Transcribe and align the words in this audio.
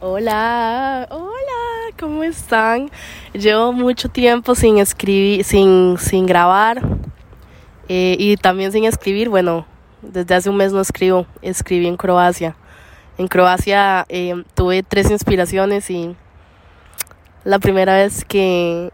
Hola, 0.00 1.08
hola, 1.10 1.92
¿cómo 1.98 2.22
están? 2.22 2.88
Llevo 3.32 3.72
mucho 3.72 4.08
tiempo 4.08 4.54
sin 4.54 4.78
escribir, 4.78 5.42
sin, 5.42 5.98
sin 5.98 6.24
grabar 6.24 6.80
eh, 7.88 8.14
y 8.16 8.36
también 8.36 8.70
sin 8.70 8.84
escribir. 8.84 9.28
Bueno, 9.28 9.66
desde 10.00 10.36
hace 10.36 10.50
un 10.50 10.56
mes 10.56 10.72
no 10.72 10.80
escribo, 10.80 11.26
escribí 11.42 11.88
en 11.88 11.96
Croacia. 11.96 12.54
En 13.18 13.26
Croacia 13.26 14.06
eh, 14.08 14.44
tuve 14.54 14.84
tres 14.84 15.10
inspiraciones 15.10 15.90
y 15.90 16.14
la 17.42 17.58
primera 17.58 17.96
vez 17.96 18.24
que, 18.24 18.92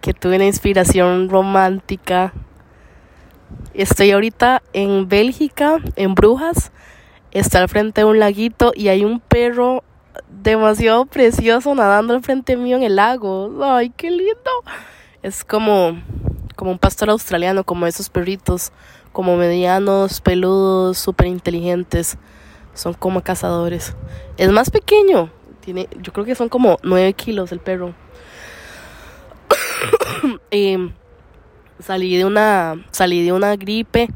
que 0.00 0.14
tuve 0.14 0.36
una 0.36 0.46
inspiración 0.46 1.28
romántica. 1.28 2.32
Estoy 3.74 4.10
ahorita 4.12 4.62
en 4.72 5.06
Bélgica, 5.06 5.80
en 5.96 6.14
Brujas. 6.14 6.72
Está 7.30 7.60
al 7.60 7.68
frente 7.68 8.00
de 8.00 8.04
un 8.06 8.18
laguito 8.18 8.72
y 8.74 8.88
hay 8.88 9.04
un 9.04 9.20
perro 9.20 9.84
demasiado 10.30 11.06
precioso 11.06 11.74
nadando 11.74 12.14
al 12.14 12.22
frente 12.22 12.56
mío 12.56 12.76
en 12.76 12.82
el 12.82 12.96
lago. 12.96 13.52
Ay, 13.64 13.90
qué 13.96 14.10
lindo. 14.10 14.50
Es 15.22 15.44
como, 15.44 16.00
como 16.54 16.70
un 16.70 16.78
pastor 16.78 17.10
australiano, 17.10 17.64
como 17.64 17.86
esos 17.86 18.08
perritos, 18.10 18.72
como 19.12 19.36
medianos, 19.36 20.20
peludos, 20.20 20.98
súper 20.98 21.26
inteligentes. 21.26 22.18
Son 22.74 22.94
como 22.94 23.22
cazadores. 23.22 23.96
Es 24.36 24.50
más 24.50 24.70
pequeño. 24.70 25.30
Tiene, 25.60 25.88
yo 26.00 26.12
creo 26.12 26.24
que 26.24 26.34
son 26.34 26.48
como 26.48 26.78
9 26.82 27.12
kilos 27.14 27.50
el 27.52 27.60
perro. 27.60 27.94
Salí 31.78 32.16
de 32.16 32.24
una 32.24 32.74
salí 32.90 33.22
de 33.22 33.32
una 33.32 33.54
gripe 33.54 34.08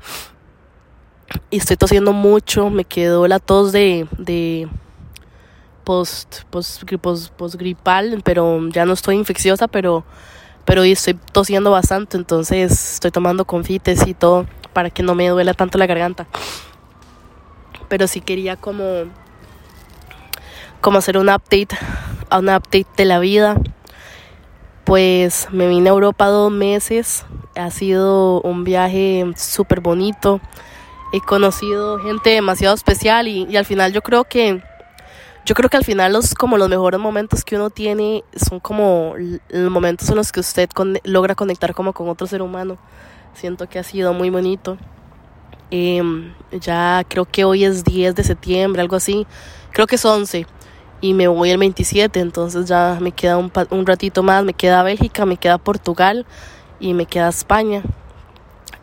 y 1.51 1.59
estoy 1.59 1.77
tosiendo 1.77 2.15
mucho 2.15 2.71
me 2.71 2.85
quedó 2.87 3.29
la 3.29 3.39
tos 3.39 3.71
de, 3.71 4.07
de 4.17 4.67
post, 5.91 6.45
post, 6.51 7.57
gripal, 7.57 8.21
pero 8.23 8.61
ya 8.69 8.85
no 8.85 8.93
estoy 8.93 9.17
infecciosa, 9.17 9.67
pero, 9.67 10.05
pero 10.65 10.85
estoy 10.85 11.15
tosiendo 11.33 11.73
bastante, 11.73 12.17
entonces 12.17 12.95
estoy 12.95 13.11
tomando 13.11 13.45
confites 13.45 14.07
y 14.07 14.15
todo 14.15 14.47
para 14.73 14.91
que 14.91 15.03
no 15.03 15.17
me 15.17 15.29
duela 15.29 15.53
tanto 15.53 15.79
la 15.79 15.87
garganta. 15.87 16.29
Pero 17.89 18.07
sí 18.07 18.21
quería 18.21 18.55
como, 18.55 18.85
como 20.81 20.99
hacer 20.99 21.19
un 21.19 21.29
update, 21.29 21.77
un 22.31 22.49
update 22.49 22.87
de 22.97 23.05
la 23.05 23.19
vida. 23.19 23.57
Pues 24.85 25.49
me 25.51 25.67
vine 25.67 25.89
a 25.89 25.93
Europa 25.93 26.27
dos 26.27 26.53
meses, 26.53 27.25
ha 27.57 27.73
sido 27.73 28.43
un 28.43 28.63
viaje 28.63 29.25
súper 29.37 29.81
bonito, 29.81 30.41
he 31.13 31.21
conocido 31.21 31.99
gente 31.99 32.31
demasiado 32.31 32.77
especial 32.77 33.27
y 33.27 33.57
al 33.57 33.65
final 33.65 33.93
yo 33.93 34.03
creo 34.03 34.23
que 34.23 34.63
yo 35.45 35.55
creo 35.55 35.71
que 35.71 35.77
al 35.77 35.85
final 35.85 36.13
los 36.13 36.35
como 36.35 36.57
los 36.57 36.69
mejores 36.69 37.01
momentos 37.01 37.45
que 37.45 37.57
uno 37.57 37.71
tiene 37.71 38.25
son 38.37 38.61
como 38.61 39.15
los 39.49 39.71
momentos 39.71 40.09
en 40.11 40.17
los 40.17 40.33
que 40.33 40.41
usted 40.41 40.69
logra 41.05 41.35
conectar 41.35 41.75
como 41.75 41.93
con 41.93 42.09
otro 42.09 42.27
ser 42.27 42.43
humano. 42.43 42.79
Siento 43.35 43.69
que 43.69 43.79
ha 43.79 43.83
sido 43.83 44.13
muy 44.13 44.31
bonito. 44.31 44.77
Em, 45.71 46.35
ya 46.53 47.05
creo 47.09 47.25
que 47.25 47.45
hoy 47.45 47.65
es 47.65 47.85
10 47.85 48.15
de 48.15 48.25
septiembre, 48.25 48.83
algo 48.83 48.97
así. 48.97 49.27
Creo 49.73 49.87
que 49.87 49.97
es 49.97 50.05
11 50.05 50.47
y 51.01 51.15
me 51.15 51.29
voy 51.29 51.51
el 51.51 51.59
27, 51.59 52.21
entonces 52.21 52.67
ya 52.67 52.99
me 53.01 53.13
queda 53.13 53.37
un, 53.39 53.51
un 53.71 53.87
ratito 53.87 54.23
más, 54.23 54.45
me 54.45 54.53
queda 54.53 54.83
Bélgica, 54.83 55.25
me 55.25 55.37
queda 55.37 55.59
Portugal 55.59 56.27
y 56.79 56.93
me 56.95 57.07
queda 57.07 57.29
España 57.29 57.83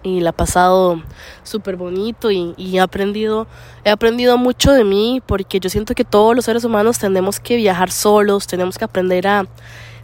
y 0.07 0.21
la 0.21 0.29
he 0.29 0.33
pasado 0.33 1.01
súper 1.43 1.75
bonito 1.75 2.31
y, 2.31 2.55
he 2.57 2.79
aprendido 2.79 3.47
he 3.83 3.89
aprendido 3.89 4.37
mucho 4.37 4.71
de 4.71 4.83
mí 4.83 5.21
porque 5.25 5.59
yo 5.59 5.69
siento 5.69 5.93
que 5.93 6.05
todos 6.05 6.35
los 6.35 6.45
seres 6.45 6.63
humanos 6.63 6.97
tenemos 6.97 7.39
que 7.39 7.57
viajar 7.57 7.91
solos 7.91 8.47
tenemos 8.47 8.77
que 8.77 8.85
aprender 8.85 9.27
a 9.27 9.45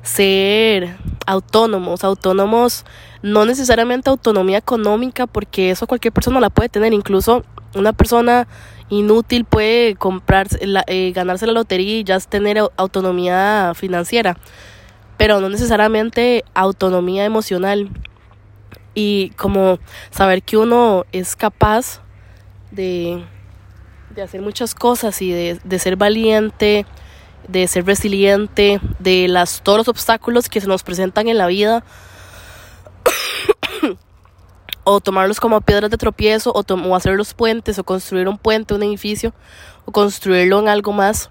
ser 0.01 0.97
autónomos 1.25 2.03
autónomos 2.03 2.85
no 3.21 3.45
necesariamente 3.45 4.09
autonomía 4.09 4.57
económica 4.57 5.27
porque 5.27 5.71
eso 5.71 5.87
cualquier 5.87 6.11
persona 6.11 6.39
la 6.39 6.49
puede 6.49 6.69
tener 6.69 6.93
incluso 6.93 7.43
una 7.73 7.93
persona 7.93 8.47
inútil 8.89 9.45
puede 9.45 9.95
comprar 9.95 10.47
eh, 10.59 11.11
ganarse 11.15 11.47
la 11.47 11.53
lotería 11.53 11.99
y 11.99 12.03
ya 12.03 12.19
tener 12.19 12.59
autonomía 12.77 13.71
financiera 13.75 14.37
pero 15.17 15.39
no 15.39 15.49
necesariamente 15.49 16.43
autonomía 16.53 17.23
emocional 17.23 17.89
y 18.93 19.31
como 19.31 19.79
saber 20.11 20.43
que 20.43 20.57
uno 20.57 21.05
es 21.11 21.35
capaz 21.35 22.01
de, 22.71 23.23
de 24.11 24.21
hacer 24.21 24.41
muchas 24.41 24.75
cosas 24.75 25.21
y 25.21 25.31
de, 25.31 25.59
de, 25.63 25.79
ser 25.79 25.95
valiente, 25.95 26.85
de 27.47 27.67
ser 27.67 27.85
resiliente, 27.85 28.79
de 28.99 29.27
las, 29.27 29.61
todos 29.63 29.79
los 29.79 29.87
obstáculos 29.87 30.49
que 30.49 30.61
se 30.61 30.67
nos 30.67 30.83
presentan 30.83 31.27
en 31.27 31.37
la 31.37 31.47
vida, 31.47 31.83
o 34.83 34.99
tomarlos 35.01 35.39
como 35.39 35.61
piedras 35.61 35.89
de 35.89 35.97
tropiezo, 35.97 36.51
o, 36.51 36.61
o 36.61 36.95
hacer 36.95 37.15
los 37.15 37.33
puentes, 37.33 37.79
o 37.79 37.83
construir 37.83 38.27
un 38.27 38.37
puente, 38.37 38.73
un 38.73 38.83
edificio, 38.83 39.33
o 39.85 39.91
construirlo 39.91 40.59
en 40.59 40.69
algo 40.69 40.93
más 40.93 41.29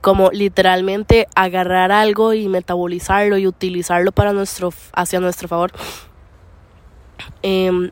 como 0.00 0.30
literalmente 0.30 1.28
agarrar 1.34 1.92
algo 1.92 2.32
y 2.32 2.48
metabolizarlo 2.48 3.36
y 3.36 3.46
utilizarlo 3.46 4.12
para 4.12 4.32
nuestro 4.32 4.72
hacia 4.94 5.20
nuestro 5.20 5.46
favor 5.46 5.72
Em, 7.42 7.90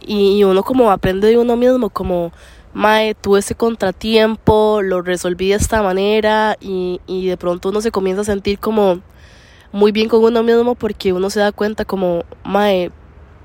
y, 0.00 0.44
uno 0.44 0.62
como 0.62 0.90
aprende 0.90 1.28
de 1.28 1.38
uno 1.38 1.56
mismo, 1.56 1.90
como, 1.90 2.32
Mae, 2.74 3.14
tuve 3.14 3.40
ese 3.40 3.54
contratiempo, 3.54 4.80
lo 4.82 5.02
resolví 5.02 5.50
de 5.50 5.56
esta 5.56 5.82
manera 5.82 6.56
y, 6.60 7.00
y 7.06 7.26
de 7.26 7.36
pronto 7.36 7.68
uno 7.68 7.80
se 7.80 7.90
comienza 7.90 8.22
a 8.22 8.24
sentir 8.24 8.58
como 8.58 9.00
muy 9.72 9.92
bien 9.92 10.08
con 10.08 10.22
uno 10.24 10.42
mismo 10.42 10.74
porque 10.74 11.12
uno 11.12 11.30
se 11.30 11.40
da 11.40 11.52
cuenta 11.52 11.84
como, 11.84 12.24
Mae, 12.44 12.90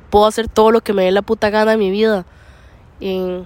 puedo 0.10 0.26
hacer 0.26 0.48
todo 0.48 0.72
lo 0.72 0.82
que 0.82 0.94
me 0.94 1.04
dé 1.06 1.12
la 1.12 1.22
puta 1.22 1.50
gana 1.50 1.74
en 1.74 1.80
mi 1.80 1.92
vida. 1.92 2.26
Y 3.00 3.44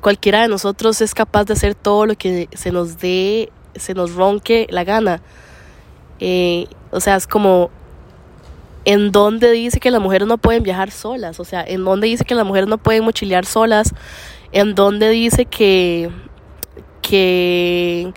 cualquiera 0.00 0.42
de 0.42 0.48
nosotros 0.48 1.00
es 1.00 1.14
capaz 1.14 1.44
de 1.44 1.54
hacer 1.54 1.74
todo 1.74 2.06
lo 2.06 2.14
que 2.16 2.48
se 2.52 2.72
nos 2.72 2.98
dé, 2.98 3.52
se 3.74 3.94
nos 3.94 4.14
ronque 4.14 4.66
la 4.70 4.84
gana. 4.84 5.20
Eh, 6.20 6.66
o 6.90 7.00
sea, 7.00 7.16
es 7.16 7.26
como 7.26 7.70
en 8.84 9.12
donde 9.12 9.50
dice 9.52 9.80
que 9.80 9.90
las 9.90 10.00
mujeres 10.00 10.26
no 10.28 10.38
pueden 10.38 10.62
viajar 10.62 10.90
solas, 10.90 11.40
o 11.40 11.44
sea, 11.44 11.64
en 11.66 11.84
donde 11.84 12.06
dice 12.06 12.24
que 12.24 12.34
las 12.34 12.46
mujeres 12.46 12.68
no 12.68 12.78
pueden 12.78 13.04
mochilear 13.04 13.44
solas, 13.44 13.94
en 14.52 14.74
donde 14.74 15.10
dice 15.10 15.44
que, 15.44 16.10
que 17.02 18.12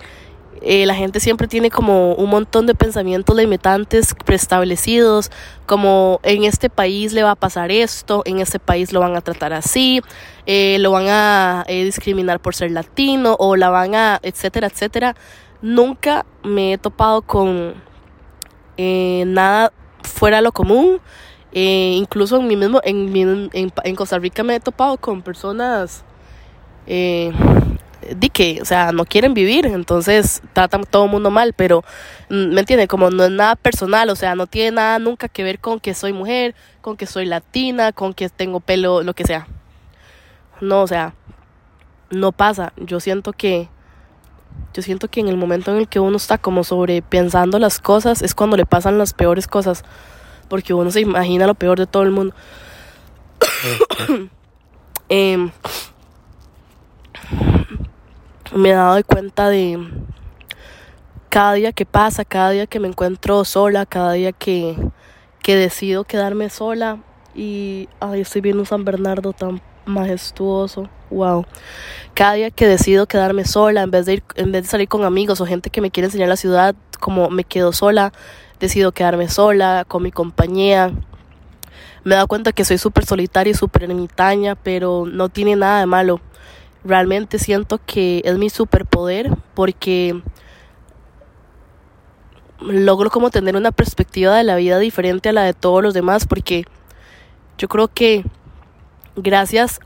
eh, 0.62 0.86
la 0.86 0.94
gente 0.94 1.18
siempre 1.18 1.48
tiene 1.48 1.70
como 1.70 2.14
un 2.14 2.30
montón 2.30 2.66
de 2.66 2.74
pensamientos 2.74 3.36
limitantes 3.36 4.14
preestablecidos, 4.24 5.30
como 5.66 6.20
en 6.22 6.44
este 6.44 6.70
país 6.70 7.12
le 7.12 7.24
va 7.24 7.32
a 7.32 7.36
pasar 7.36 7.72
esto, 7.72 8.22
en 8.24 8.38
este 8.38 8.58
país 8.58 8.92
lo 8.92 9.00
van 9.00 9.16
a 9.16 9.20
tratar 9.20 9.52
así, 9.52 10.02
eh, 10.46 10.76
lo 10.78 10.92
van 10.92 11.06
a 11.08 11.64
eh, 11.66 11.84
discriminar 11.84 12.40
por 12.40 12.54
ser 12.54 12.70
latino 12.70 13.36
o 13.40 13.56
la 13.56 13.70
van 13.70 13.94
a, 13.94 14.20
etcétera, 14.22 14.68
etcétera. 14.68 15.16
Nunca 15.62 16.26
me 16.44 16.74
he 16.74 16.78
topado 16.78 17.22
con 17.22 17.74
nada 18.78 19.72
fuera 20.02 20.40
lo 20.40 20.52
común. 20.52 21.00
Eh, 21.54 21.94
incluso 21.98 22.38
en 22.38 22.46
mi 22.46 22.56
mismo, 22.56 22.80
en, 22.82 23.50
en, 23.52 23.94
Costa 23.94 24.18
Rica 24.18 24.42
me 24.42 24.54
he 24.54 24.60
topado 24.60 24.96
con 24.96 25.20
personas 25.20 26.02
eh, 26.86 27.30
que, 28.32 28.58
o 28.62 28.64
sea, 28.64 28.92
no 28.92 29.04
quieren 29.04 29.34
vivir, 29.34 29.66
entonces 29.66 30.42
tratan 30.54 30.84
todo 30.84 31.04
el 31.04 31.10
mundo 31.10 31.30
mal, 31.30 31.52
pero, 31.52 31.84
mm, 32.30 32.54
¿me 32.54 32.60
entiende? 32.60 32.88
Como 32.88 33.10
no 33.10 33.24
es 33.24 33.30
nada 33.30 33.56
personal, 33.56 34.08
o 34.10 34.16
sea, 34.16 34.34
no 34.34 34.46
tiene 34.46 34.72
nada 34.72 34.98
nunca 34.98 35.28
que 35.28 35.42
ver 35.42 35.58
con 35.58 35.80
que 35.80 35.94
soy 35.94 36.12
mujer, 36.12 36.54
con 36.80 36.96
que 36.96 37.06
soy 37.06 37.26
latina, 37.26 37.92
con 37.92 38.14
que 38.14 38.28
tengo 38.28 38.60
pelo, 38.60 39.02
lo 39.02 39.14
que 39.14 39.24
sea. 39.24 39.46
No, 40.60 40.82
o 40.82 40.86
sea, 40.86 41.14
no 42.10 42.32
pasa. 42.32 42.72
Yo 42.76 43.00
siento 43.00 43.32
que, 43.32 43.68
yo 44.74 44.82
siento 44.82 45.08
que 45.08 45.20
en 45.20 45.28
el 45.28 45.36
momento 45.36 45.70
en 45.70 45.78
el 45.78 45.88
que 45.88 46.00
uno 46.00 46.16
está 46.16 46.38
como 46.38 46.64
sobrepensando 46.64 47.58
las 47.58 47.78
cosas 47.78 48.22
es 48.22 48.34
cuando 48.34 48.56
le 48.56 48.64
pasan 48.64 48.96
las 48.96 49.12
peores 49.12 49.46
cosas. 49.46 49.84
Porque 50.48 50.72
uno 50.72 50.90
se 50.90 51.00
imagina 51.00 51.46
lo 51.46 51.54
peor 51.54 51.78
de 51.78 51.86
todo 51.86 52.02
el 52.02 52.10
mundo. 52.10 52.34
Em, 55.08 55.50
me 58.54 58.70
he 58.70 58.72
dado 58.72 59.02
cuenta 59.04 59.50
de 59.50 59.78
cada 61.28 61.52
día 61.52 61.72
que 61.72 61.84
pasa, 61.84 62.24
cada 62.24 62.50
día 62.50 62.66
que 62.66 62.80
me 62.80 62.88
encuentro 62.88 63.44
sola, 63.44 63.84
cada 63.84 64.12
día 64.12 64.32
que, 64.32 64.74
que 65.42 65.54
decido 65.54 66.04
quedarme 66.04 66.48
sola. 66.48 66.98
Y 67.34 67.90
ay, 68.00 68.22
estoy 68.22 68.40
viendo 68.40 68.64
San 68.64 68.86
Bernardo 68.86 69.34
tan 69.34 69.60
majestuoso. 69.86 70.88
Wow. 71.10 71.46
Cada 72.14 72.34
día 72.34 72.50
que 72.50 72.66
decido 72.66 73.06
quedarme 73.06 73.44
sola, 73.44 73.82
en 73.82 73.90
vez 73.90 74.06
de 74.06 74.14
ir, 74.14 74.22
en 74.36 74.52
vez 74.52 74.62
de 74.62 74.68
salir 74.68 74.88
con 74.88 75.04
amigos 75.04 75.40
o 75.40 75.46
gente 75.46 75.70
que 75.70 75.80
me 75.80 75.90
quiere 75.90 76.06
enseñar 76.06 76.28
la 76.28 76.36
ciudad, 76.36 76.74
como 77.00 77.30
me 77.30 77.44
quedo 77.44 77.72
sola, 77.72 78.12
decido 78.60 78.92
quedarme 78.92 79.28
sola, 79.28 79.84
con 79.86 80.02
mi 80.02 80.10
compañía. 80.10 80.92
Me 82.04 82.14
he 82.14 82.16
dado 82.16 82.28
cuenta 82.28 82.52
que 82.52 82.64
soy 82.64 82.78
súper 82.78 83.04
solitaria 83.04 83.52
y 83.52 83.54
súper 83.54 83.84
ermitaña, 83.84 84.54
pero 84.56 85.04
no 85.06 85.28
tiene 85.28 85.56
nada 85.56 85.80
de 85.80 85.86
malo. 85.86 86.20
realmente 86.84 87.38
siento 87.38 87.78
que 87.84 88.22
es 88.24 88.38
mi 88.38 88.50
superpoder 88.50 89.30
porque 89.54 90.20
logro 92.60 93.10
como 93.10 93.30
tener 93.30 93.56
una 93.56 93.72
perspectiva 93.72 94.36
de 94.36 94.44
la 94.44 94.56
vida 94.56 94.78
diferente 94.78 95.28
a 95.28 95.32
la 95.32 95.44
de 95.44 95.54
todos 95.54 95.82
los 95.82 95.94
demás 95.94 96.26
porque 96.26 96.64
yo 97.58 97.68
creo 97.68 97.88
que 97.88 98.24
gracias 99.16 99.80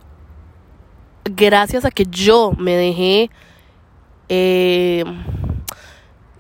gracias 1.25 1.85
a 1.85 1.91
que 1.91 2.07
yo 2.07 2.53
me 2.59 2.77
dejé 2.77 3.31
eh, 4.29 5.05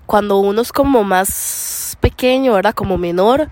cuando 0.07 0.39
uno 0.39 0.63
es 0.63 0.73
como 0.73 1.05
más 1.05 1.97
pequeño, 2.01 2.53
¿verdad? 2.55 2.75
Como 2.75 2.97
menor, 2.97 3.49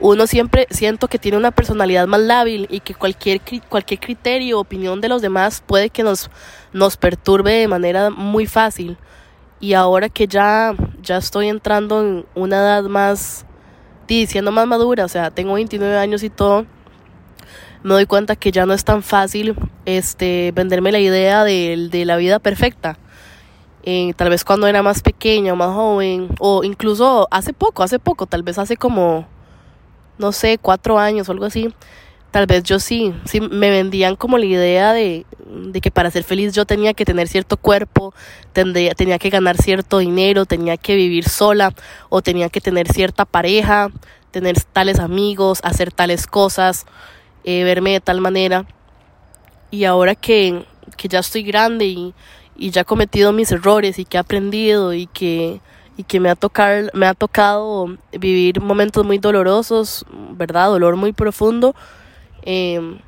uno 0.00 0.26
siempre 0.26 0.66
siento 0.70 1.08
que 1.08 1.18
tiene 1.18 1.36
una 1.36 1.50
personalidad 1.50 2.06
más 2.06 2.20
lábil 2.20 2.66
y 2.70 2.80
que 2.80 2.94
cualquier, 2.94 3.40
cualquier 3.68 4.00
criterio 4.00 4.56
o 4.56 4.60
opinión 4.62 5.00
de 5.00 5.08
los 5.08 5.20
demás 5.20 5.62
puede 5.66 5.90
que 5.90 6.02
nos, 6.02 6.30
nos 6.72 6.96
perturbe 6.96 7.52
de 7.52 7.68
manera 7.68 8.10
muy 8.10 8.46
fácil. 8.46 8.96
Y 9.60 9.74
ahora 9.74 10.08
que 10.08 10.26
ya, 10.26 10.74
ya 11.02 11.18
estoy 11.18 11.48
entrando 11.48 12.00
en 12.00 12.26
una 12.34 12.56
edad 12.56 12.84
más, 12.84 13.44
diciendo 14.08 14.50
más 14.52 14.66
madura, 14.66 15.04
o 15.04 15.08
sea, 15.08 15.30
tengo 15.30 15.52
29 15.52 15.98
años 15.98 16.22
y 16.22 16.30
todo, 16.30 16.64
me 17.82 17.94
doy 17.94 18.06
cuenta 18.06 18.36
que 18.36 18.52
ya 18.52 18.66
no 18.66 18.74
es 18.74 18.84
tan 18.84 19.02
fácil 19.02 19.54
este, 19.86 20.52
venderme 20.54 20.92
la 20.92 20.98
idea 20.98 21.44
de, 21.44 21.88
de 21.90 22.04
la 22.04 22.16
vida 22.16 22.38
perfecta. 22.38 22.98
Eh, 23.82 24.12
tal 24.16 24.28
vez 24.28 24.44
cuando 24.44 24.66
era 24.66 24.82
más 24.82 25.00
pequeño, 25.00 25.56
más 25.56 25.74
joven, 25.74 26.28
o 26.38 26.64
incluso 26.64 27.26
hace 27.30 27.52
poco, 27.54 27.82
hace 27.82 27.98
poco, 27.98 28.26
tal 28.26 28.42
vez 28.42 28.58
hace 28.58 28.76
como, 28.76 29.26
no 30.18 30.32
sé, 30.32 30.58
cuatro 30.58 30.98
años 30.98 31.28
o 31.28 31.32
algo 31.32 31.46
así, 31.46 31.74
tal 32.30 32.46
vez 32.46 32.62
yo 32.62 32.78
sí, 32.78 33.14
sí 33.24 33.40
me 33.40 33.70
vendían 33.70 34.16
como 34.16 34.36
la 34.36 34.44
idea 34.44 34.92
de, 34.92 35.24
de 35.46 35.80
que 35.80 35.90
para 35.90 36.10
ser 36.10 36.24
feliz 36.24 36.52
yo 36.54 36.66
tenía 36.66 36.92
que 36.92 37.06
tener 37.06 37.26
cierto 37.26 37.56
cuerpo, 37.56 38.12
tenía 38.52 39.18
que 39.18 39.30
ganar 39.30 39.56
cierto 39.56 39.98
dinero, 39.98 40.44
tenía 40.44 40.76
que 40.76 40.94
vivir 40.94 41.26
sola 41.26 41.72
o 42.10 42.20
tenía 42.20 42.50
que 42.50 42.60
tener 42.60 42.86
cierta 42.92 43.24
pareja, 43.24 43.90
tener 44.30 44.60
tales 44.60 44.98
amigos, 44.98 45.60
hacer 45.62 45.90
tales 45.90 46.26
cosas, 46.26 46.84
eh, 47.44 47.64
verme 47.64 47.92
de 47.92 48.00
tal 48.00 48.20
manera. 48.20 48.66
Y 49.70 49.84
ahora 49.84 50.14
que, 50.14 50.64
que 50.96 51.08
ya 51.08 51.20
estoy 51.20 51.42
grande 51.42 51.86
y, 51.86 52.14
y 52.56 52.70
ya 52.70 52.82
he 52.82 52.84
cometido 52.84 53.32
mis 53.32 53.50
errores 53.52 53.98
y 53.98 54.04
que 54.04 54.18
he 54.18 54.20
aprendido 54.20 54.92
y 54.92 55.06
que, 55.06 55.60
y 55.96 56.04
que 56.04 56.20
me, 56.20 56.28
ha 56.28 56.36
tocar, 56.36 56.90
me 56.92 57.06
ha 57.06 57.14
tocado 57.14 57.96
vivir 58.12 58.60
momentos 58.60 59.04
muy 59.06 59.18
dolorosos, 59.18 60.04
¿verdad? 60.32 60.68
Dolor 60.68 60.96
muy 60.96 61.12
profundo. 61.12 61.74
Em, 62.42 62.98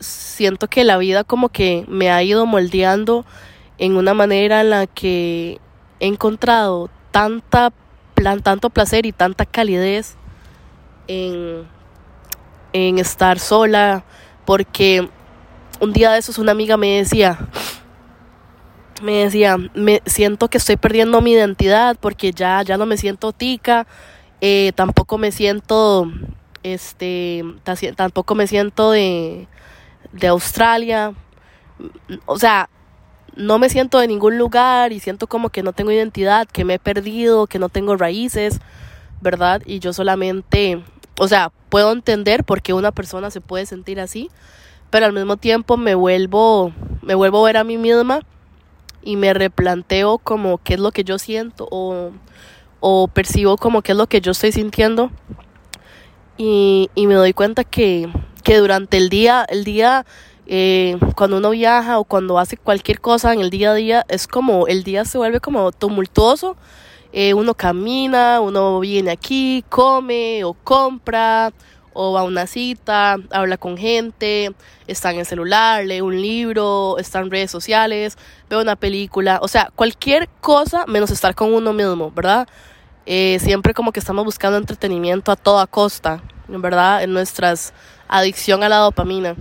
siento 0.00 0.68
que 0.68 0.84
la 0.84 0.98
vida 0.98 1.24
como 1.24 1.48
que 1.48 1.84
me 1.88 2.10
ha 2.10 2.22
ido 2.22 2.46
moldeando 2.46 3.24
en 3.78 3.96
una 3.96 4.12
manera 4.12 4.60
en 4.60 4.70
la 4.70 4.86
que 4.86 5.60
he 6.00 6.06
encontrado 6.06 6.90
tanta 7.10 7.72
plan, 8.14 8.42
tanto 8.42 8.70
placer 8.70 9.06
y 9.06 9.12
tanta 9.12 9.46
calidez 9.46 10.17
en, 11.08 11.66
estar 12.72 13.40
sola 13.40 14.04
porque 14.44 15.08
un 15.80 15.92
día 15.92 16.12
de 16.12 16.18
esos 16.18 16.38
una 16.38 16.52
amiga 16.52 16.76
me 16.76 16.98
decía, 16.98 17.38
me 19.02 19.24
decía, 19.24 19.56
me 19.74 20.00
siento 20.06 20.48
que 20.48 20.58
estoy 20.58 20.76
perdiendo 20.76 21.20
mi 21.20 21.32
identidad 21.32 21.96
porque 21.98 22.32
ya, 22.32 22.62
ya 22.62 22.76
no 22.76 22.86
me 22.86 22.96
siento 22.96 23.32
tica, 23.32 23.86
eh, 24.40 24.72
tampoco 24.74 25.18
me 25.18 25.32
siento, 25.32 26.10
este, 26.62 27.44
tampoco 27.96 28.34
me 28.34 28.46
siento 28.46 28.92
de, 28.92 29.48
de 30.12 30.26
Australia, 30.28 31.14
o 32.26 32.38
sea, 32.38 32.68
no 33.36 33.58
me 33.58 33.70
siento 33.70 33.98
de 33.98 34.08
ningún 34.08 34.36
lugar 34.36 34.92
y 34.92 35.00
siento 35.00 35.26
como 35.26 35.50
que 35.50 35.62
no 35.62 35.72
tengo 35.72 35.92
identidad, 35.92 36.48
que 36.48 36.64
me 36.64 36.74
he 36.74 36.78
perdido, 36.78 37.46
que 37.46 37.58
no 37.58 37.68
tengo 37.68 37.96
raíces, 37.96 38.60
¿verdad? 39.20 39.62
Y 39.64 39.78
yo 39.78 39.92
solamente, 39.92 40.82
o 41.18 41.28
sea, 41.28 41.50
puedo 41.68 41.92
entender 41.92 42.44
por 42.44 42.62
qué 42.62 42.72
una 42.72 42.92
persona 42.92 43.30
se 43.30 43.40
puede 43.40 43.66
sentir 43.66 44.00
así, 44.00 44.30
pero 44.90 45.06
al 45.06 45.12
mismo 45.12 45.36
tiempo 45.36 45.76
me 45.76 45.94
vuelvo, 45.94 46.72
me 47.02 47.14
vuelvo 47.14 47.40
a 47.42 47.46
ver 47.46 47.56
a 47.56 47.64
mí 47.64 47.76
misma 47.76 48.20
y 49.02 49.16
me 49.16 49.34
replanteo 49.34 50.18
como 50.18 50.58
qué 50.58 50.74
es 50.74 50.80
lo 50.80 50.92
que 50.92 51.04
yo 51.04 51.18
siento 51.18 51.68
o, 51.70 52.10
o 52.80 53.08
percibo 53.08 53.56
como 53.56 53.82
qué 53.82 53.92
es 53.92 53.98
lo 53.98 54.06
que 54.06 54.20
yo 54.20 54.32
estoy 54.32 54.52
sintiendo 54.52 55.10
y, 56.36 56.90
y 56.94 57.06
me 57.06 57.14
doy 57.14 57.32
cuenta 57.32 57.64
que, 57.64 58.08
que 58.44 58.56
durante 58.58 58.96
el 58.96 59.08
día, 59.08 59.44
el 59.48 59.64
día 59.64 60.06
eh, 60.46 60.96
cuando 61.14 61.36
uno 61.36 61.50
viaja 61.50 61.98
o 61.98 62.04
cuando 62.04 62.38
hace 62.38 62.56
cualquier 62.56 63.00
cosa 63.00 63.34
en 63.34 63.40
el 63.40 63.50
día 63.50 63.72
a 63.72 63.74
día, 63.74 64.06
es 64.08 64.26
como 64.26 64.66
el 64.66 64.82
día 64.82 65.04
se 65.04 65.18
vuelve 65.18 65.40
como 65.40 65.72
tumultuoso. 65.72 66.56
Eh, 67.12 67.34
uno 67.34 67.54
camina, 67.54 68.40
uno 68.40 68.80
viene 68.80 69.10
aquí, 69.10 69.64
come 69.68 70.44
o 70.44 70.52
compra 70.52 71.52
o 72.00 72.12
va 72.12 72.20
a 72.20 72.24
una 72.24 72.46
cita, 72.46 73.16
habla 73.30 73.56
con 73.56 73.76
gente, 73.76 74.54
está 74.86 75.10
en 75.10 75.18
el 75.18 75.26
celular, 75.26 75.84
lee 75.84 76.00
un 76.00 76.20
libro, 76.20 76.96
está 76.98 77.18
en 77.18 77.30
redes 77.30 77.50
sociales, 77.50 78.16
ve 78.48 78.56
una 78.56 78.76
película, 78.76 79.40
o 79.42 79.48
sea, 79.48 79.72
cualquier 79.74 80.28
cosa 80.40 80.86
menos 80.86 81.10
estar 81.10 81.34
con 81.34 81.52
uno 81.52 81.72
mismo, 81.72 82.12
¿verdad? 82.12 82.46
Eh, 83.04 83.38
siempre 83.40 83.74
como 83.74 83.90
que 83.90 83.98
estamos 83.98 84.24
buscando 84.24 84.58
entretenimiento 84.58 85.32
a 85.32 85.36
toda 85.36 85.66
costa, 85.66 86.22
¿verdad? 86.46 87.02
En 87.02 87.12
nuestras 87.12 87.72
adicción 88.06 88.62
a 88.62 88.68
la 88.68 88.76
dopamina. 88.76 89.34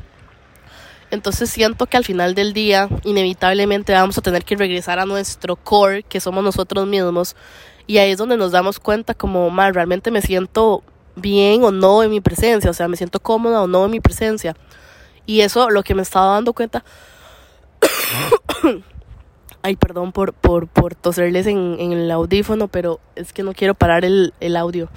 Entonces 1.09 1.49
siento 1.49 1.85
que 1.85 1.97
al 1.97 2.03
final 2.03 2.35
del 2.35 2.53
día 2.53 2.89
inevitablemente 3.03 3.93
vamos 3.93 4.17
a 4.17 4.21
tener 4.21 4.43
que 4.43 4.55
regresar 4.55 4.99
a 4.99 5.05
nuestro 5.05 5.55
core, 5.55 6.03
que 6.03 6.19
somos 6.19 6.43
nosotros 6.43 6.85
mismos, 6.85 7.35
y 7.85 7.99
ahí 7.99 8.11
es 8.11 8.17
donde 8.17 8.35
nos 8.35 8.51
damos 8.51 8.79
cuenta 8.79 9.13
como, 9.13 9.49
más 9.49 9.73
realmente 9.73 10.11
me 10.11 10.21
siento 10.21 10.83
bien 11.15 11.63
o 11.63 11.71
no 11.71 12.03
en 12.03 12.11
mi 12.11 12.19
presencia, 12.19 12.69
o 12.69 12.73
sea, 12.73 12.89
me 12.89 12.97
siento 12.97 13.19
cómoda 13.19 13.61
o 13.61 13.67
no 13.67 13.85
en 13.85 13.91
mi 13.91 14.01
presencia. 14.01 14.55
Y 15.25 15.41
eso 15.41 15.69
lo 15.69 15.83
que 15.83 15.95
me 15.95 16.01
estaba 16.01 16.33
dando 16.33 16.53
cuenta... 16.53 16.83
Ay, 19.63 19.75
perdón 19.75 20.11
por, 20.13 20.33
por, 20.33 20.67
por 20.67 20.95
toserles 20.95 21.47
en, 21.47 21.77
en, 21.79 21.91
el 21.91 22.09
audífono, 22.11 22.67
pero 22.67 22.99
es 23.15 23.33
que 23.33 23.43
no 23.43 23.53
quiero 23.53 23.73
parar 23.73 24.05
el, 24.05 24.33
el 24.39 24.55
audio. 24.55 24.87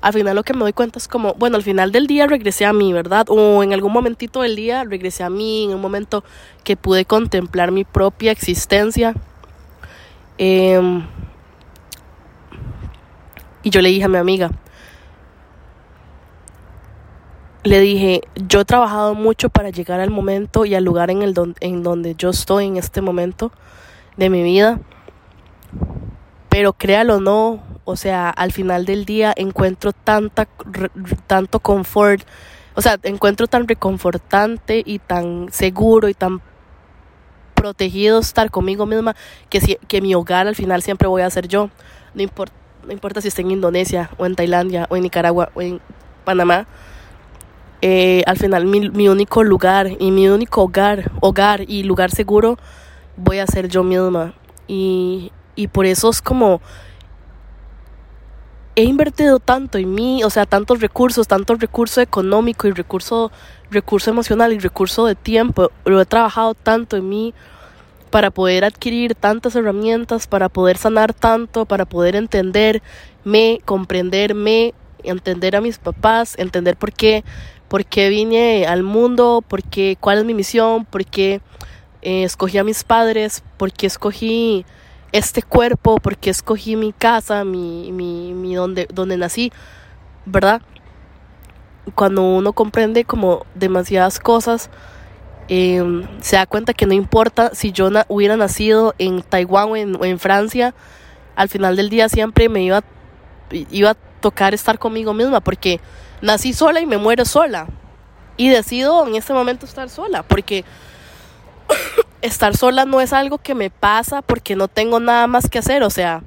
Al 0.00 0.12
final 0.12 0.36
lo 0.36 0.44
que 0.44 0.54
me 0.54 0.60
doy 0.60 0.72
cuenta 0.72 0.98
es 0.98 1.08
como, 1.08 1.34
bueno, 1.34 1.56
al 1.56 1.62
final 1.62 1.90
del 1.90 2.06
día 2.06 2.26
regresé 2.26 2.64
a 2.64 2.72
mí, 2.72 2.92
¿verdad? 2.92 3.26
O 3.28 3.62
en 3.62 3.72
algún 3.72 3.92
momentito 3.92 4.42
del 4.42 4.54
día 4.54 4.84
regresé 4.84 5.24
a 5.24 5.30
mí, 5.30 5.64
en 5.64 5.74
un 5.74 5.80
momento 5.80 6.22
que 6.62 6.76
pude 6.76 7.04
contemplar 7.04 7.72
mi 7.72 7.84
propia 7.84 8.30
existencia. 8.30 9.14
Eh, 10.38 11.02
y 13.62 13.70
yo 13.70 13.82
le 13.82 13.88
dije 13.88 14.04
a 14.04 14.08
mi 14.08 14.18
amiga, 14.18 14.50
le 17.64 17.80
dije, 17.80 18.22
yo 18.36 18.60
he 18.60 18.64
trabajado 18.64 19.14
mucho 19.14 19.50
para 19.50 19.70
llegar 19.70 20.00
al 20.00 20.10
momento 20.10 20.64
y 20.64 20.74
al 20.74 20.84
lugar 20.84 21.10
en, 21.10 21.22
el 21.22 21.34
en 21.60 21.82
donde 21.82 22.14
yo 22.14 22.30
estoy 22.30 22.66
en 22.66 22.76
este 22.76 23.02
momento 23.02 23.52
de 24.16 24.30
mi 24.30 24.42
vida. 24.42 24.80
Pero 26.48 26.72
créalo 26.72 27.16
o 27.16 27.20
no, 27.20 27.62
o 27.84 27.96
sea, 27.96 28.30
al 28.30 28.52
final 28.52 28.84
del 28.86 29.04
día 29.04 29.32
encuentro 29.36 29.92
tanta, 29.92 30.48
tanto 31.26 31.60
confort, 31.60 32.22
o 32.74 32.82
sea, 32.82 32.98
encuentro 33.02 33.46
tan 33.46 33.68
reconfortante 33.68 34.82
y 34.84 34.98
tan 34.98 35.48
seguro 35.50 36.08
y 36.08 36.14
tan 36.14 36.40
protegido 37.54 38.20
estar 38.20 38.50
conmigo 38.50 38.86
misma 38.86 39.16
que, 39.50 39.78
que 39.88 40.00
mi 40.00 40.14
hogar 40.14 40.46
al 40.46 40.54
final 40.54 40.82
siempre 40.82 41.08
voy 41.08 41.22
a 41.22 41.30
ser 41.30 41.48
yo. 41.48 41.70
No 42.14 42.22
importa 42.22 42.54
no 42.88 42.92
importa 42.92 43.20
si 43.20 43.28
esté 43.28 43.42
en 43.42 43.50
Indonesia 43.50 44.10
o 44.16 44.26
en 44.26 44.34
Tailandia 44.34 44.86
o 44.88 44.96
en 44.96 45.02
Nicaragua 45.02 45.50
o 45.54 45.60
en 45.60 45.80
Panamá, 46.24 46.66
eh, 47.82 48.22
al 48.26 48.38
final 48.38 48.64
mi, 48.64 48.88
mi, 48.90 49.08
único 49.08 49.44
lugar 49.44 49.88
y 50.00 50.10
mi 50.10 50.28
único 50.28 50.62
hogar, 50.62 51.12
hogar 51.20 51.62
y 51.68 51.84
lugar 51.84 52.10
seguro 52.10 52.58
voy 53.16 53.38
a 53.38 53.46
ser 53.46 53.68
yo 53.68 53.84
misma. 53.84 54.34
Y, 54.66 55.30
y 55.58 55.66
por 55.66 55.86
eso 55.86 56.08
es 56.08 56.22
como 56.22 56.60
he 58.76 58.84
invertido 58.84 59.40
tanto 59.40 59.76
en 59.76 59.92
mí, 59.92 60.22
o 60.22 60.30
sea, 60.30 60.46
tantos 60.46 60.80
recursos, 60.80 61.26
tanto 61.26 61.56
recurso 61.56 62.00
económico 62.00 62.68
y 62.68 62.70
recurso, 62.70 63.32
recurso 63.72 64.08
emocional 64.08 64.52
y 64.52 64.60
recurso 64.60 65.04
de 65.04 65.16
tiempo, 65.16 65.72
lo 65.84 66.00
he 66.00 66.06
trabajado 66.06 66.54
tanto 66.54 66.96
en 66.96 67.08
mí 67.08 67.34
para 68.10 68.30
poder 68.30 68.64
adquirir 68.64 69.16
tantas 69.16 69.56
herramientas, 69.56 70.28
para 70.28 70.48
poder 70.48 70.78
sanar 70.78 71.12
tanto, 71.12 71.66
para 71.66 71.86
poder 71.86 72.14
entenderme, 72.14 73.60
comprenderme, 73.64 74.74
entender 75.02 75.56
a 75.56 75.60
mis 75.60 75.78
papás, 75.78 76.38
entender 76.38 76.76
por 76.76 76.92
qué, 76.92 77.24
por 77.66 77.84
qué 77.84 78.10
vine 78.10 78.64
al 78.64 78.84
mundo, 78.84 79.42
por 79.46 79.64
qué, 79.64 79.96
cuál 79.98 80.18
es 80.18 80.24
mi 80.24 80.34
misión, 80.34 80.84
por 80.84 81.04
qué 81.04 81.40
eh, 82.02 82.22
escogí 82.22 82.58
a 82.58 82.64
mis 82.64 82.84
padres, 82.84 83.42
por 83.56 83.72
qué 83.72 83.88
escogí 83.88 84.64
este 85.12 85.42
cuerpo, 85.42 85.96
por 85.96 86.16
qué 86.16 86.30
escogí 86.30 86.76
mi 86.76 86.92
casa, 86.92 87.44
mi, 87.44 87.92
mi, 87.92 88.34
mi 88.34 88.54
donde, 88.54 88.86
donde 88.92 89.16
nací, 89.16 89.52
¿verdad? 90.26 90.62
cuando 91.94 92.22
uno 92.22 92.52
comprende 92.52 93.04
como 93.04 93.46
demasiadas 93.54 94.18
cosas, 94.18 94.70
em, 95.48 96.06
se 96.20 96.36
da 96.36 96.46
cuenta 96.46 96.74
que 96.74 96.86
no 96.86 96.92
importa 96.92 97.50
si 97.54 97.72
yo 97.72 97.90
hubiera 98.08 98.36
nacido 98.36 98.94
en 98.98 99.22
Taiwán 99.22 99.96
o 99.98 100.04
en, 100.04 100.18
Francia, 100.18 100.74
al 101.36 101.48
final 101.48 101.76
del 101.76 101.88
día 101.88 102.08
siempre 102.08 102.48
me 102.48 102.62
iba, 102.62 102.82
iba 103.50 103.90
a 103.90 103.96
tocar 104.20 104.54
estar 104.54 104.78
conmigo 104.78 105.14
misma, 105.14 105.40
porque 105.40 105.80
nací 106.20 106.52
sola 106.52 106.80
y 106.80 106.86
me 106.86 106.98
muero 106.98 107.24
sola. 107.24 107.66
Y 108.36 108.50
decido 108.50 109.06
en 109.06 109.16
este 109.16 109.32
momento 109.32 109.66
estar 109.66 109.88
sola, 109.88 110.22
porque 110.22 110.64
estar 112.22 112.56
sola 112.56 112.84
no 112.84 113.00
es 113.00 113.12
algo 113.12 113.38
que 113.38 113.54
me 113.54 113.70
pasa 113.70 114.22
porque 114.22 114.56
no 114.56 114.68
tengo 114.68 115.00
nada 115.00 115.26
más 115.26 115.48
que 115.48 115.58
hacer, 115.58 115.82
o 115.82 115.90
sea, 115.90 116.22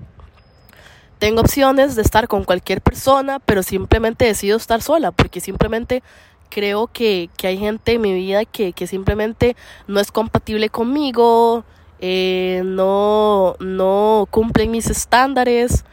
tengo 1.20 1.42
opciones 1.42 1.96
de 1.96 2.02
estar 2.02 2.28
con 2.28 2.44
cualquier 2.44 2.82
persona, 2.82 3.40
pero 3.40 3.62
simplemente 3.62 4.26
decido 4.26 4.58
estar 4.58 4.82
sola, 4.82 5.12
porque 5.12 5.40
simplemente 5.40 6.02
creo 6.50 6.88
que, 6.88 7.30
hay 7.44 7.58
gente 7.58 7.94
en 7.94 8.02
mi 8.02 8.14
vida 8.14 8.46
que, 8.46 8.74
simplemente 8.88 9.56
no 9.88 10.00
es 10.00 10.12
compatible 10.12 10.70
conmigo, 10.70 11.64
eh, 12.00 12.64
no, 12.66 13.56
no 13.60 14.28
cumplen 14.32 14.72
mis 14.72 14.90
estándares, 14.90 15.86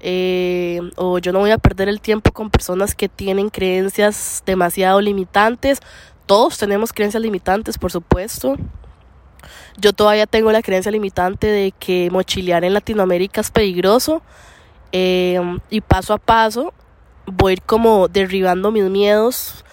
eh, 0.00 0.80
o 0.96 1.18
yo 1.18 1.32
no 1.32 1.38
voy 1.38 1.52
a 1.52 1.58
perder 1.58 1.88
el 1.88 2.00
tiempo 2.00 2.32
con 2.32 2.50
personas 2.50 2.94
que 2.94 3.08
tienen 3.08 3.48
creencias 3.48 4.42
demasiado 4.44 5.00
limitantes. 5.00 5.80
Todos 6.26 6.58
tenemos 6.58 6.92
creencias 6.92 7.22
limitantes, 7.22 7.78
por 7.78 7.90
supuesto. 7.90 8.56
Yo 9.78 9.92
todavía 9.92 10.26
tengo 10.26 10.52
la 10.52 10.62
creencia 10.62 10.90
limitante 10.90 11.46
de 11.46 11.72
que 11.72 12.08
mochilear 12.10 12.64
en 12.64 12.74
Latinoamérica 12.74 13.40
es 13.40 13.50
peligroso. 13.50 14.22
Eh, 14.92 15.40
y 15.68 15.80
paso 15.80 16.14
a 16.14 16.18
paso 16.18 16.72
voy 17.26 17.50
a 17.50 17.52
ir 17.54 17.62
como 17.62 18.08
derribando 18.08 18.70
mis 18.70 18.84
miedos. 18.84 19.64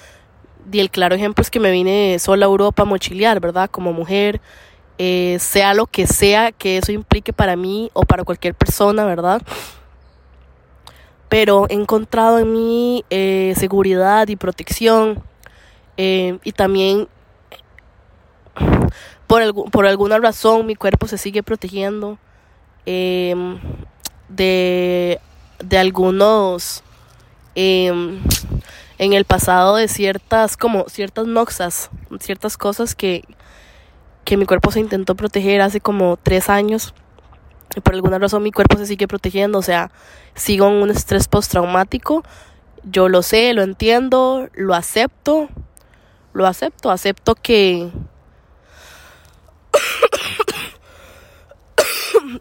Y 0.72 0.80
el 0.80 0.90
claro 0.90 1.16
ejemplo 1.16 1.42
es 1.42 1.50
que 1.50 1.60
me 1.60 1.72
vine 1.72 2.18
sola 2.20 2.46
a 2.46 2.50
Europa 2.50 2.84
a 2.84 2.86
mochilear, 2.86 3.40
¿verdad? 3.40 3.70
Como 3.70 3.94
mujer, 3.94 4.42
eh, 4.98 5.38
sea 5.40 5.74
lo 5.74 5.86
que 5.88 6.08
sea 6.08 6.52
que 6.52 6.78
eso 6.78 6.92
implique 6.92 7.34
para 7.34 7.56
mí 7.56 7.90
o 7.94 8.04
para 8.04 8.24
cualquier 8.24 8.56
persona, 8.56 9.06
¿verdad? 9.06 9.42
Pero 11.30 11.68
he 11.70 11.74
encontrado 11.74 12.40
en 12.40 12.54
mí 12.54 13.06
eh, 13.10 13.54
seguridad 13.58 14.28
y 14.28 14.36
protección 14.36 15.24
y 15.96 16.52
también 16.54 17.08
por, 19.34 19.72
por 19.72 19.88
alguna 19.88 20.20
razón 20.20 20.68
mi 20.68 20.76
cuerpo 20.76 21.08
se 21.08 21.18
sigue 21.18 21.42
protegiendo 21.42 22.20
em, 22.86 23.60
de, 24.30 25.20
de 25.58 25.78
algunos 25.80 26.84
em, 27.56 28.20
en 29.00 29.14
el 29.14 29.26
pasado 29.26 29.78
de 29.78 29.88
ciertas 29.88 30.56
como 30.56 30.86
ciertas 30.88 31.26
noxas 31.26 31.90
ciertas 32.20 32.58
cosas 32.58 32.94
que, 32.94 33.24
que 34.24 34.38
mi 34.38 34.46
cuerpo 34.46 34.72
se 34.72 34.80
intentó 34.80 35.16
proteger 35.16 35.62
hace 35.62 35.82
como 35.82 36.18
tres 36.22 36.48
años. 36.48 36.94
Y 37.76 37.80
por 37.80 37.96
alguna 37.96 38.20
razón 38.20 38.44
mi 38.44 38.52
cuerpo 38.52 38.78
se 38.78 38.86
sigue 38.86 39.08
protegiendo 39.08 39.58
o 39.58 39.64
sea 39.64 39.90
sigo 40.36 40.68
en 40.68 40.74
un 40.74 40.92
estrés 40.92 41.28
postraumático. 41.28 42.24
Yo 42.84 43.10
lo 43.10 43.24
sé 43.24 43.56
lo 43.56 43.64
entiendo 43.64 44.48
lo 44.54 44.76
acepto 44.76 45.50
lo 46.34 46.46
acepto 46.46 46.92
acepto 46.92 47.34
que 47.34 47.90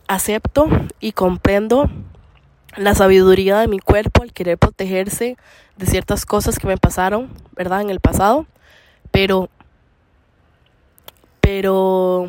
acepto 0.07 0.69
y 1.01 1.13
comprendo 1.13 1.91
la 2.77 2.95
sabiduría 2.95 3.59
de 3.61 3.69
mi 3.69 3.79
cuerpo 3.79 4.23
al 4.23 4.33
querer 4.33 4.59
protegerse 4.59 5.37
de 5.77 5.87
ciertas 5.87 6.25
cosas 6.25 6.59
que 6.59 6.67
me 6.67 6.79
pasaron, 6.79 7.29
¿verdad? 7.55 7.83
En 7.83 7.91
el 7.91 8.01
pasado, 8.01 8.47
pero 9.11 9.49
pero 11.41 12.29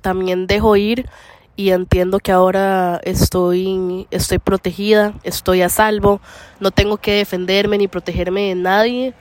también 0.00 0.46
dejo 0.46 0.76
ir 0.76 1.08
y 1.56 1.70
entiendo 1.70 2.20
que 2.20 2.30
ahora 2.30 3.00
estoy 3.02 4.06
estoy 4.10 4.38
protegida, 4.38 5.14
estoy 5.24 5.62
a 5.62 5.68
salvo, 5.68 6.20
no 6.60 6.70
tengo 6.70 6.98
que 6.98 7.12
defenderme 7.14 7.78
ni 7.78 7.88
protegerme 7.88 8.48
de 8.48 8.54
nadie. 8.54 9.14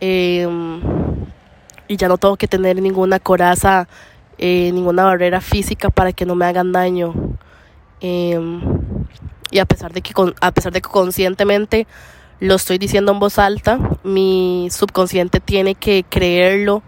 Em, 0.00 0.82
y 1.92 1.96
ya 1.96 2.08
no 2.08 2.18
tengo 2.18 2.36
que 2.36 2.48
tener 2.48 2.80
ninguna 2.80 3.18
coraza 3.20 3.86
eh, 4.38 4.70
ninguna 4.72 5.04
barrera 5.04 5.40
física 5.40 5.90
para 5.90 6.12
que 6.12 6.26
no 6.26 6.34
me 6.34 6.46
hagan 6.46 6.72
daño. 6.72 7.14
Em, 8.00 8.60
y 9.50 9.58
a 9.58 9.66
pesar, 9.66 9.92
de 9.92 10.02
que 10.02 10.12
a 10.40 10.50
pesar 10.52 10.72
de 10.72 10.80
que 10.80 10.88
conscientemente 10.88 11.86
lo 12.40 12.54
estoy 12.54 12.78
diciendo 12.78 13.12
en 13.12 13.20
voz 13.20 13.38
alta, 13.38 13.78
mi 14.02 14.68
subconsciente 14.70 15.38
tiene 15.38 15.74
que 15.74 16.04
creerlo 16.08 16.82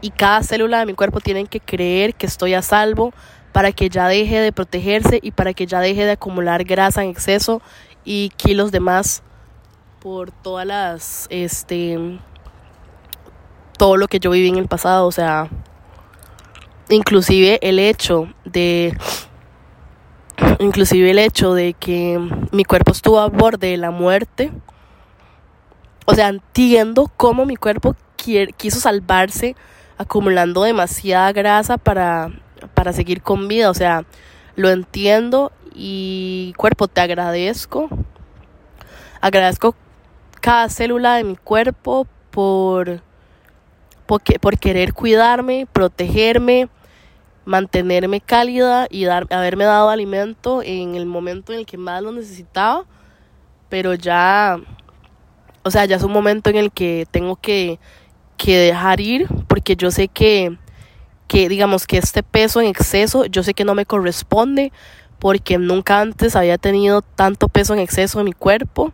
y 0.00 0.10
cada 0.10 0.42
célula 0.42 0.80
de 0.80 0.86
mi 0.86 0.94
cuerpo 0.94 1.20
tiene 1.20 1.46
que 1.46 1.60
creer 1.60 2.14
que 2.14 2.26
estoy 2.26 2.54
a 2.54 2.62
salvo 2.62 3.12
para 3.52 3.70
que 3.70 3.88
ya 3.90 4.08
deje 4.08 4.40
de 4.40 4.52
protegerse 4.52 5.20
y 5.22 5.32
para 5.32 5.52
que 5.52 5.66
ya 5.66 5.80
deje 5.80 6.04
de 6.04 6.12
acumular 6.12 6.64
grasa 6.64 7.04
en 7.04 7.10
exceso 7.10 7.60
y 8.04 8.30
kilos 8.36 8.72
de 8.72 8.80
más 8.80 9.22
por 10.00 10.32
todas 10.32 10.66
las 10.66 11.26
este 11.30 12.18
todo 13.80 13.96
lo 13.96 14.08
que 14.08 14.20
yo 14.20 14.30
viví 14.30 14.48
en 14.48 14.56
el 14.56 14.68
pasado, 14.68 15.06
o 15.06 15.10
sea, 15.10 15.48
inclusive 16.90 17.58
el 17.62 17.78
hecho 17.78 18.28
de 18.44 18.94
inclusive 20.58 21.10
el 21.10 21.18
hecho 21.18 21.54
de 21.54 21.72
que 21.72 22.20
mi 22.52 22.66
cuerpo 22.66 22.92
estuvo 22.92 23.20
a 23.20 23.28
borde 23.28 23.68
de 23.68 23.76
la 23.78 23.90
muerte 23.90 24.50
o 26.04 26.14
sea 26.14 26.28
entiendo 26.28 27.10
cómo 27.16 27.46
mi 27.46 27.56
cuerpo 27.56 27.94
quiso 28.16 28.80
salvarse 28.80 29.54
acumulando 29.96 30.62
demasiada 30.62 31.32
grasa 31.32 31.78
para 31.78 32.30
para 32.74 32.92
seguir 32.92 33.22
con 33.22 33.48
vida 33.48 33.70
o 33.70 33.74
sea 33.74 34.04
lo 34.56 34.68
entiendo 34.68 35.52
y 35.74 36.52
cuerpo 36.58 36.88
te 36.88 37.00
agradezco. 37.00 37.88
Agradezco 39.22 39.74
cada 40.40 40.68
célula 40.68 41.14
de 41.14 41.24
mi 41.24 41.36
cuerpo 41.36 42.06
por 42.30 43.02
por, 44.10 44.20
por 44.40 44.58
querer 44.58 44.92
cuidarme 44.92 45.68
protegerme 45.72 46.68
mantenerme 47.44 48.20
cálida 48.20 48.88
y 48.90 49.04
dar, 49.04 49.28
haberme 49.30 49.64
dado 49.64 49.88
alimento 49.88 50.62
en 50.64 50.96
el 50.96 51.06
momento 51.06 51.52
en 51.52 51.60
el 51.60 51.66
que 51.66 51.78
más 51.78 52.02
lo 52.02 52.10
necesitaba, 52.10 52.86
pero 53.68 53.94
ya, 53.94 54.58
o 55.62 55.70
sea, 55.70 55.84
ya 55.84 55.94
es 55.94 56.02
un 56.02 56.12
momento 56.12 56.50
en 56.50 56.56
el 56.56 56.72
que 56.72 57.06
tengo 57.10 57.36
que, 57.36 57.78
que 58.36 58.56
dejar 58.56 59.00
ir, 59.00 59.28
porque 59.46 59.76
yo 59.76 59.92
sé 59.92 60.08
que, 60.08 60.58
que, 61.28 61.48
digamos, 61.48 61.86
que 61.86 61.98
este 61.98 62.24
peso 62.24 62.60
en 62.60 62.66
exceso, 62.66 63.26
yo 63.26 63.44
sé 63.44 63.54
que 63.54 63.64
no 63.64 63.76
me 63.76 63.86
corresponde, 63.86 64.72
porque 65.20 65.56
nunca 65.56 66.00
antes 66.00 66.34
había 66.34 66.58
tenido 66.58 67.02
tanto 67.02 67.48
peso 67.48 67.74
en 67.74 67.80
exceso 67.80 68.18
en 68.18 68.24
mi 68.24 68.32
cuerpo. 68.32 68.92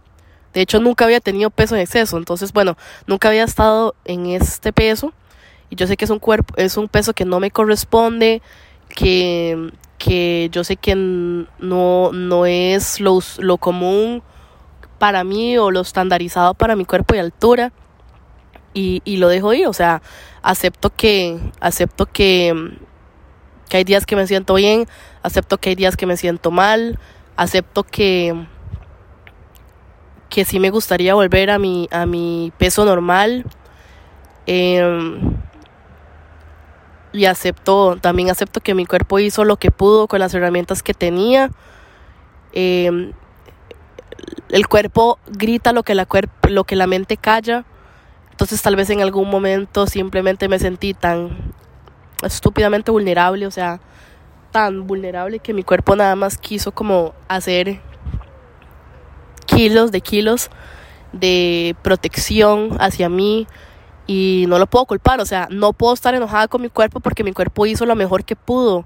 De 0.56 0.62
hecho, 0.62 0.80
nunca 0.80 1.04
había 1.04 1.20
tenido 1.20 1.50
peso 1.50 1.74
en 1.74 1.82
exceso. 1.82 2.16
Entonces, 2.16 2.54
bueno, 2.54 2.78
nunca 3.06 3.28
había 3.28 3.44
estado 3.44 3.94
en 4.06 4.24
este 4.24 4.72
peso 4.72 5.12
y 5.68 5.76
yo 5.76 5.86
sé 5.86 5.98
que 5.98 6.06
es 6.06 6.10
un 6.10 6.18
cuerpo, 6.18 6.54
es 6.56 6.78
un 6.78 6.88
peso 6.88 7.12
que 7.12 7.26
no 7.26 7.40
me 7.40 7.50
corresponde, 7.50 8.40
que, 8.88 9.70
que 9.98 10.48
yo 10.50 10.64
sé 10.64 10.78
que 10.78 10.94
no, 10.94 12.10
no 12.10 12.46
es 12.46 13.00
lo, 13.00 13.18
lo 13.36 13.58
común 13.58 14.22
para 14.98 15.24
mí 15.24 15.58
o 15.58 15.70
lo 15.70 15.82
estandarizado 15.82 16.54
para 16.54 16.74
mi 16.74 16.86
cuerpo 16.86 17.14
y 17.14 17.18
altura. 17.18 17.74
Y, 18.72 19.02
lo 19.18 19.28
dejo 19.28 19.52
ir, 19.52 19.66
o 19.66 19.74
sea, 19.74 20.00
acepto 20.42 20.88
que, 20.88 21.38
acepto 21.60 22.06
que, 22.06 22.78
que 23.68 23.76
hay 23.76 23.84
días 23.84 24.06
que 24.06 24.16
me 24.16 24.26
siento 24.26 24.54
bien, 24.54 24.86
acepto 25.22 25.58
que 25.58 25.68
hay 25.68 25.74
días 25.74 25.98
que 25.98 26.06
me 26.06 26.16
siento 26.16 26.50
mal, 26.50 26.98
acepto 27.36 27.84
que, 27.84 28.46
que 30.28 30.44
sí 30.44 30.58
me 30.58 30.70
gustaría 30.70 31.14
volver 31.14 31.50
a 31.50 31.58
mi, 31.58 31.88
a 31.90 32.06
mi 32.06 32.52
peso 32.58 32.84
normal. 32.84 33.44
Eh, 34.46 35.20
y 37.16 37.24
acepto, 37.24 37.96
también 37.96 38.30
acepto 38.30 38.60
que 38.60 38.74
mi 38.74 38.84
cuerpo 38.84 39.18
hizo 39.18 39.44
lo 39.44 39.56
que 39.56 39.70
pudo 39.70 40.06
con 40.06 40.20
las 40.20 40.34
herramientas 40.34 40.82
que 40.82 40.92
tenía. 40.92 41.50
Em, 42.52 43.12
el 44.50 44.68
cuerpo 44.68 45.18
grita 45.26 45.72
lo 45.72 45.82
que, 45.82 45.94
la 45.94 46.06
lo 46.48 46.64
que 46.64 46.76
la 46.76 46.86
mente 46.86 47.16
calla. 47.16 47.64
Entonces 48.30 48.60
tal 48.60 48.76
vez 48.76 48.90
en 48.90 49.00
algún 49.00 49.30
momento 49.30 49.86
simplemente 49.86 50.48
me 50.48 50.58
sentí 50.58 50.92
tan 50.92 51.54
estúpidamente 52.22 52.90
vulnerable, 52.90 53.46
o 53.46 53.50
sea, 53.50 53.80
tan 54.52 54.86
vulnerable 54.86 55.38
que 55.38 55.54
mi 55.54 55.62
cuerpo 55.62 55.96
nada 55.96 56.16
más 56.16 56.36
quiso 56.36 56.72
como 56.72 57.14
hacer 57.28 57.80
kilos 59.56 59.90
de 59.90 60.00
kilos 60.00 60.50
de 61.12 61.74
protección 61.82 62.76
hacia 62.78 63.08
mí, 63.08 63.46
y 64.06 64.44
no 64.48 64.58
lo 64.58 64.66
puedo 64.66 64.84
culpar, 64.86 65.20
o 65.20 65.26
sea, 65.26 65.48
no 65.50 65.72
puedo 65.72 65.92
estar 65.92 66.14
enojada 66.14 66.46
con 66.48 66.62
mi 66.62 66.68
cuerpo 66.68 67.00
porque 67.00 67.24
mi 67.24 67.32
cuerpo 67.32 67.66
hizo 67.66 67.86
lo 67.86 67.96
mejor 67.96 68.24
que 68.24 68.36
pudo. 68.36 68.84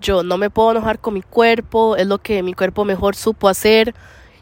Yo 0.00 0.22
no 0.22 0.36
me 0.36 0.50
puedo 0.50 0.72
enojar 0.72 0.98
con 0.98 1.14
mi 1.14 1.22
cuerpo, 1.22 1.96
es 1.96 2.06
lo 2.06 2.18
que 2.18 2.42
mi 2.42 2.54
cuerpo 2.54 2.84
mejor 2.84 3.16
supo 3.16 3.48
hacer 3.48 3.94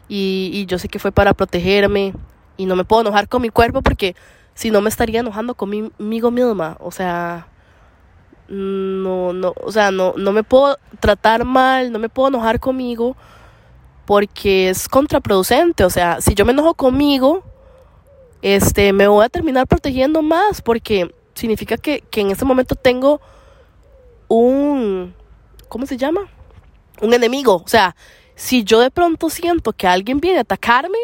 y, 0.09 0.65
yo 0.67 0.79
sé 0.79 0.89
que 0.89 0.99
fue 0.99 1.11
para 1.11 1.33
protegerme 1.33 2.13
y 2.57 2.65
no 2.65 2.75
me 2.75 2.83
puedo 2.83 3.01
enojar 3.01 3.27
con 3.29 3.41
mi 3.41 3.49
cuerpo 3.49 3.81
porque 3.81 4.15
si 4.53 4.69
no 4.69 4.81
me 4.81 4.89
estaría 4.89 5.21
enojando 5.21 5.55
conmigo 5.55 6.31
misma, 6.31 6.77
o 6.79 6.91
sea, 6.91 7.47
no, 8.49 9.33
no, 9.33 9.53
o 9.63 9.71
sea, 9.71 9.91
no, 9.91 10.13
no 10.17 10.31
me 10.31 10.43
puedo 10.43 10.77
tratar 10.99 11.45
mal, 11.45 11.91
no 11.91 11.99
me 11.99 12.09
puedo 12.09 12.29
enojar 12.29 12.59
conmigo 12.59 13.15
porque 14.07 14.69
es 14.69 14.87
contraproducente, 14.87 15.83
o 15.83 15.89
sea, 15.89 16.21
si 16.21 16.33
yo 16.33 16.45
me 16.45 16.53
enojo 16.53 16.75
conmigo, 16.75 17.43
este, 18.41 18.93
me 18.93 19.05
voy 19.09 19.25
a 19.25 19.29
terminar 19.29 19.67
protegiendo 19.67 20.21
más 20.21 20.61
porque 20.61 21.13
significa 21.33 21.75
que, 21.75 21.99
que 22.09 22.21
en 22.21 22.31
este 22.31 22.45
momento 22.45 22.75
tengo 22.75 23.19
un, 24.29 25.13
¿cómo 25.67 25.85
se 25.85 25.97
llama? 25.97 26.21
Un 27.01 27.13
enemigo, 27.13 27.61
o 27.63 27.67
sea, 27.67 27.97
si 28.33 28.63
yo 28.63 28.79
de 28.79 28.91
pronto 28.91 29.29
siento 29.29 29.73
que 29.73 29.87
alguien 29.87 30.21
viene 30.21 30.37
a 30.37 30.41
atacarme, 30.43 30.99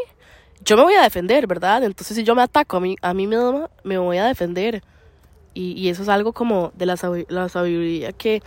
yo 0.63 0.77
me 0.77 0.83
voy 0.83 0.93
a 0.93 1.01
defender, 1.01 1.45
¿verdad? 1.45 1.83
Entonces 1.83 2.15
si 2.15 2.23
yo 2.23 2.35
me 2.35 2.41
ataco 2.41 2.77
a 2.77 2.79
mí, 2.79 2.95
a 3.01 3.13
mí 3.13 3.27
misma, 3.27 3.69
me 3.83 3.97
voy 3.97 4.17
a 4.17 4.25
defender. 4.27 4.81
Y, 5.53 5.73
y 5.73 5.89
eso 5.89 6.03
es 6.03 6.09
algo 6.09 6.31
como 6.31 6.71
de 6.75 6.85
la, 6.85 6.95
la 7.27 7.49
sabiduría 7.49 8.13
que 8.13 8.41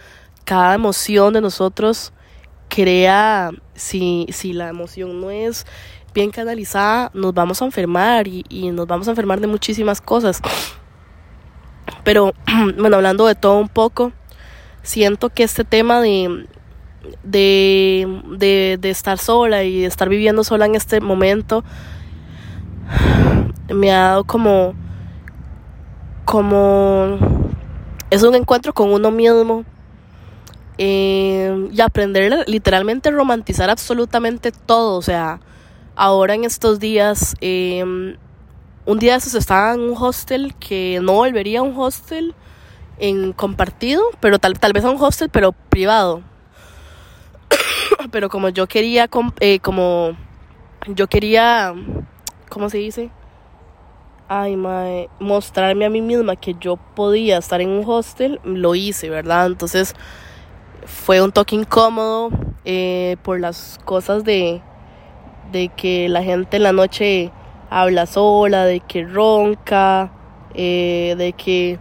cada 0.47 0.75
emoción 0.75 1.35
de 1.35 1.43
nosotros 1.43 2.15
crea, 2.77 3.53
si, 3.75 4.27
si 4.31 4.53
la 4.53 4.69
emoción 4.69 5.19
no 5.19 5.31
es 5.31 5.65
bien 6.13 6.31
canalizada, 6.31 7.11
nos 7.15 7.33
vamos 7.33 7.63
a 7.63 7.65
enfermar 7.65 8.29
y, 8.29 8.45
y 8.51 8.71
nos 8.71 8.87
vamos 8.87 9.09
a 9.09 9.13
enfermar 9.13 9.41
de 9.41 9.47
muchísimas 9.47 10.03
cosas. 10.03 10.43
Pero, 12.05 12.35
bueno, 12.79 12.97
hablando 12.97 13.27
de 13.27 13.35
todo 13.35 13.59
un 13.59 13.71
poco, 13.71 14.13
siento 14.83 15.31
que 15.31 15.43
este 15.43 15.65
tema 15.65 16.03
de, 16.03 16.47
de, 17.23 18.21
de, 18.37 18.77
de 18.79 18.91
estar 18.91 19.17
sola 19.17 19.65
y 19.65 19.81
de 19.81 19.87
estar 19.87 20.11
viviendo 20.11 20.45
sola 20.45 20.67
en 20.67 20.75
este 20.75 21.01
momento 21.01 21.65
me 23.75 23.91
ha 23.91 24.01
dado 24.01 24.25
como 24.25 24.75
como 26.27 27.19
es 28.11 28.23
un 28.23 28.35
encuentro 28.35 28.75
con 28.75 28.93
uno 28.93 29.11
mismo 29.13 29.65
eh, 30.79 31.69
y 31.73 31.81
aprender 31.81 32.45
literalmente 32.47 33.11
romantizar 33.11 33.71
absolutamente 33.71 34.53
todo. 34.53 34.97
O 34.97 35.03
sea, 35.03 35.41
ahora 35.95 36.35
en 36.35 36.45
estos 36.45 36.79
días, 36.79 37.35
eh, 37.41 37.83
un 37.83 38.99
día 38.99 39.17
esos 39.17 39.35
estaba 39.35 39.75
en 39.75 39.81
un 39.81 39.97
hostel 39.97 40.55
que 40.57 41.01
no 41.03 41.15
volvería 41.15 41.61
a 41.61 41.63
un 41.63 41.75
hostel 41.77 42.35
en 42.99 43.33
compartido, 43.33 44.03
pero 44.21 44.39
tal, 44.39 44.59
tal 44.59 44.73
vez 44.73 44.85
a 44.85 44.91
un 44.91 45.03
hostel, 45.03 45.31
pero 45.31 45.53
privado. 45.53 46.23
pero 48.11 48.29
como 48.29 48.49
yo 48.49 48.67
quería, 48.67 49.09
eh, 49.41 49.61
como 49.61 50.17
yo 50.87 51.07
quería, 51.07 51.75
¿cómo 52.49 52.71
se 52.71 52.79
dice? 52.79 53.11
ay, 54.29 54.57
mae, 54.57 55.09
mostrarme 55.21 55.85
a 55.85 55.91
mí 55.91 56.01
misma 56.01 56.37
que 56.37 56.55
yo 56.61 56.77
podía 56.77 57.39
estar 57.39 57.61
en 57.61 57.71
un 57.71 57.85
hostel, 57.87 58.41
lo 58.45 58.75
hice, 58.75 59.09
¿verdad? 59.11 59.47
Entonces 59.47 59.95
fue 60.87 61.21
un 61.21 61.33
toque 61.33 61.55
incómodo 61.55 62.31
eh, 62.65 63.17
por 63.23 63.41
las 63.41 63.79
cosas 63.85 64.25
de, 64.25 64.63
de 65.53 65.69
que 65.69 66.09
la 66.09 66.23
gente 66.23 66.57
en 66.57 66.63
la 66.63 66.73
noche 66.73 67.31
habla 67.69 68.07
sola, 68.07 68.65
de 68.65 68.81
que 68.81 69.05
ronca, 69.05 70.13
eh, 70.55 71.15
de 71.19 71.33
que 71.33 71.79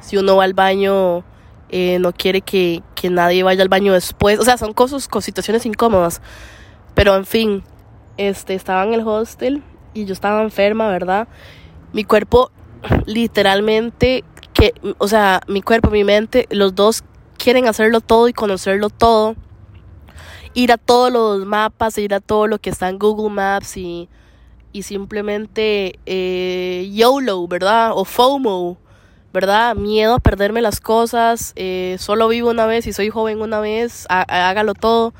si 0.00 0.16
uno 0.16 0.36
va 0.36 0.44
al 0.44 0.54
baño 0.54 1.24
eh, 1.68 1.98
no 1.98 2.12
quiere 2.12 2.40
que, 2.40 2.82
que 2.94 3.10
nadie 3.10 3.42
vaya 3.42 3.62
al 3.62 3.68
baño 3.68 3.92
después. 3.92 4.38
O 4.38 4.44
sea, 4.44 4.56
son 4.56 4.72
cosas, 4.72 5.08
con 5.08 5.20
situaciones 5.20 5.66
incómodas. 5.66 6.22
Pero 6.94 7.14
en 7.14 7.26
fin, 7.26 7.62
este, 8.16 8.54
estaba 8.54 8.84
en 8.84 8.94
el 8.94 9.06
hostel 9.06 9.62
y 9.92 10.06
yo 10.06 10.12
estaba 10.12 10.42
enferma, 10.42 10.88
¿verdad? 10.88 11.28
mi 11.92 12.04
cuerpo 12.04 12.50
literalmente 13.06 14.24
que, 14.52 14.74
o 14.98 15.08
sea, 15.08 15.40
mi 15.46 15.62
cuerpo, 15.62 15.90
mi 15.90 16.04
mente, 16.04 16.46
los 16.50 16.74
dos 16.74 17.04
quieren 17.38 17.66
hacerlo 17.66 18.00
todo 18.00 18.28
y 18.28 18.32
conocerlo 18.32 18.90
todo. 18.90 19.36
Ir 20.54 20.72
a 20.72 20.76
todos 20.76 21.12
los 21.12 21.46
mapas, 21.46 21.96
ir 21.98 22.12
a 22.14 22.20
todo 22.20 22.46
lo 22.46 22.58
que 22.58 22.70
está 22.70 22.88
en 22.88 22.98
Google 22.98 23.30
Maps 23.30 23.76
y, 23.76 24.08
y 24.72 24.82
simplemente 24.82 25.98
eh, 26.04 26.90
YOLO, 26.92 27.46
¿verdad? 27.48 27.92
O 27.94 28.04
FOMO, 28.04 28.76
¿verdad? 29.32 29.76
Miedo 29.76 30.14
a 30.14 30.18
perderme 30.18 30.60
las 30.60 30.80
cosas, 30.80 31.52
eh, 31.56 31.96
solo 31.98 32.28
vivo 32.28 32.50
una 32.50 32.66
vez 32.66 32.86
y 32.86 32.92
soy 32.92 33.08
joven 33.08 33.40
una 33.40 33.60
vez, 33.60 34.06
hágalo 34.08 34.74
todo. 34.74 35.14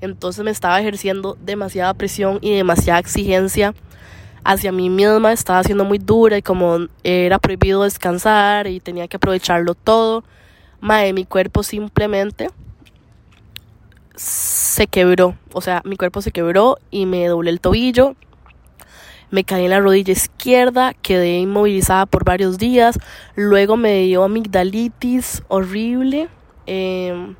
Entonces 0.00 0.44
me 0.44 0.50
estaba 0.50 0.80
ejerciendo 0.80 1.36
demasiada 1.40 1.94
presión 1.94 2.38
y 2.40 2.54
demasiada 2.54 3.00
exigencia 3.00 3.74
hacia 4.44 4.72
mí 4.72 4.90
misma 4.90 5.32
estaba 5.32 5.64
siendo 5.64 5.84
muy 5.84 5.98
dura 5.98 6.36
y 6.36 6.42
como 6.42 6.86
era 7.02 7.38
prohibido 7.38 7.82
descansar 7.82 8.66
y 8.66 8.78
tenía 8.78 9.08
que 9.08 9.16
aprovecharlo 9.16 9.74
todo, 9.74 10.22
mae, 10.84 11.14
mi 11.14 11.24
cuerpo 11.24 11.62
simplemente 11.62 12.50
se 14.16 14.86
quebró, 14.86 15.34
o 15.54 15.62
sea, 15.62 15.80
mi 15.86 15.96
cuerpo 15.96 16.20
se 16.20 16.30
quebró 16.30 16.76
y 16.90 17.06
me 17.06 17.26
doblé 17.26 17.52
el 17.52 17.60
tobillo, 17.60 18.16
me 19.30 19.44
caí 19.44 19.64
en 19.64 19.70
la 19.70 19.80
rodilla 19.80 20.12
izquierda, 20.12 20.92
quedé 20.92 21.38
inmovilizada 21.38 22.04
por 22.04 22.24
varios 22.24 22.58
días, 22.58 22.98
luego 23.34 23.78
me 23.78 24.00
dio 24.00 24.24
amigdalitis 24.24 25.42
horrible, 25.48 26.28
em, 26.66 27.34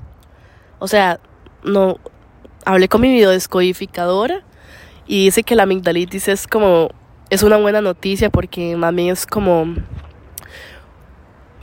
o 0.79 0.89
sea, 0.89 1.21
no, 1.63 1.99
hablé 2.65 2.89
con 2.89 3.03
mi 3.03 3.13
videodescodificadora 3.13 4.43
y 5.07 5.27
dice 5.27 5.43
que 5.43 5.55
la 5.55 5.65
amigdalitis 5.65 6.29
es 6.29 6.47
como, 6.47 6.93
es 7.29 7.43
una 7.43 7.59
buena 7.59 7.83
noticia 7.83 8.31
porque 8.31 8.75
mami 8.75 9.11
es 9.11 9.27
como, 9.27 9.75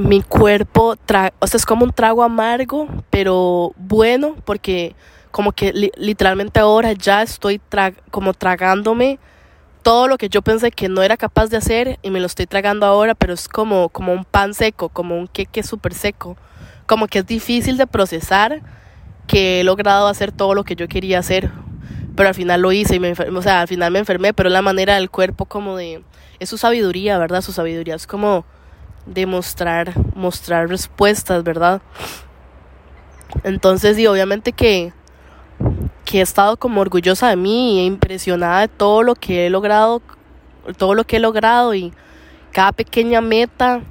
mi 0.01 0.21
cuerpo, 0.21 0.95
o 1.39 1.47
sea, 1.47 1.57
es 1.57 1.65
como 1.65 1.85
un 1.85 1.91
trago 1.91 2.23
amargo, 2.23 2.87
pero 3.09 3.73
bueno, 3.77 4.35
porque 4.45 4.95
como 5.31 5.51
que 5.51 5.71
literalmente 5.95 6.59
ahora 6.59 6.91
ya 6.93 7.21
estoy 7.21 7.61
como 8.09 8.33
tragándome 8.33 9.19
todo 9.81 10.07
lo 10.07 10.17
que 10.17 10.29
yo 10.29 10.41
pensé 10.41 10.71
que 10.71 10.89
no 10.89 11.01
era 11.01 11.17
capaz 11.17 11.47
de 11.47 11.57
hacer 11.57 11.99
y 12.01 12.11
me 12.11 12.19
lo 12.19 12.27
estoy 12.27 12.45
tragando 12.45 12.85
ahora, 12.85 13.15
pero 13.15 13.33
es 13.33 13.47
como, 13.47 13.89
como 13.89 14.13
un 14.13 14.25
pan 14.25 14.53
seco, 14.53 14.89
como 14.89 15.17
un 15.17 15.27
queque 15.27 15.63
súper 15.63 15.93
seco, 15.93 16.37
como 16.85 17.07
que 17.07 17.19
es 17.19 17.25
difícil 17.25 17.77
de 17.77 17.87
procesar 17.87 18.61
que 19.27 19.61
he 19.61 19.63
logrado 19.63 20.07
hacer 20.07 20.31
todo 20.31 20.53
lo 20.53 20.63
que 20.63 20.75
yo 20.75 20.87
quería 20.87 21.19
hacer 21.19 21.51
pero 22.15 22.29
al 22.29 22.35
final 22.35 22.61
lo 22.61 22.71
hice 22.71 22.95
y 22.95 22.99
me 22.99 23.09
enfermé, 23.09 23.37
o 23.37 23.41
sea, 23.41 23.61
al 23.61 23.67
final 23.67 23.91
me 23.91 23.99
enfermé, 23.99 24.33
pero 24.33 24.49
la 24.49 24.61
manera 24.61 24.95
del 24.95 25.09
cuerpo 25.09 25.45
como 25.45 25.77
de, 25.77 26.03
es 26.39 26.49
su 26.49 26.57
sabiduría, 26.57 27.17
¿verdad? 27.17 27.41
Su 27.41 27.53
sabiduría 27.53 27.95
es 27.95 28.07
como 28.07 28.45
demostrar, 29.05 29.93
mostrar 30.15 30.69
respuestas, 30.69 31.43
¿verdad? 31.43 31.81
Entonces, 33.43 33.97
y 33.97 34.07
obviamente 34.07 34.51
que, 34.51 34.93
que 36.05 36.19
he 36.19 36.21
estado 36.21 36.57
como 36.57 36.81
orgullosa 36.81 37.29
de 37.29 37.35
mí 37.35 37.79
e 37.79 37.85
impresionada 37.85 38.61
de 38.61 38.67
todo 38.67 39.03
lo 39.03 39.15
que 39.15 39.47
he 39.47 39.49
logrado, 39.49 40.01
todo 40.77 40.93
lo 40.93 41.03
que 41.03 41.17
he 41.17 41.19
logrado 41.19 41.73
y 41.73 41.93
cada 42.51 42.71
pequeña 42.71 43.21
meta 43.21 43.81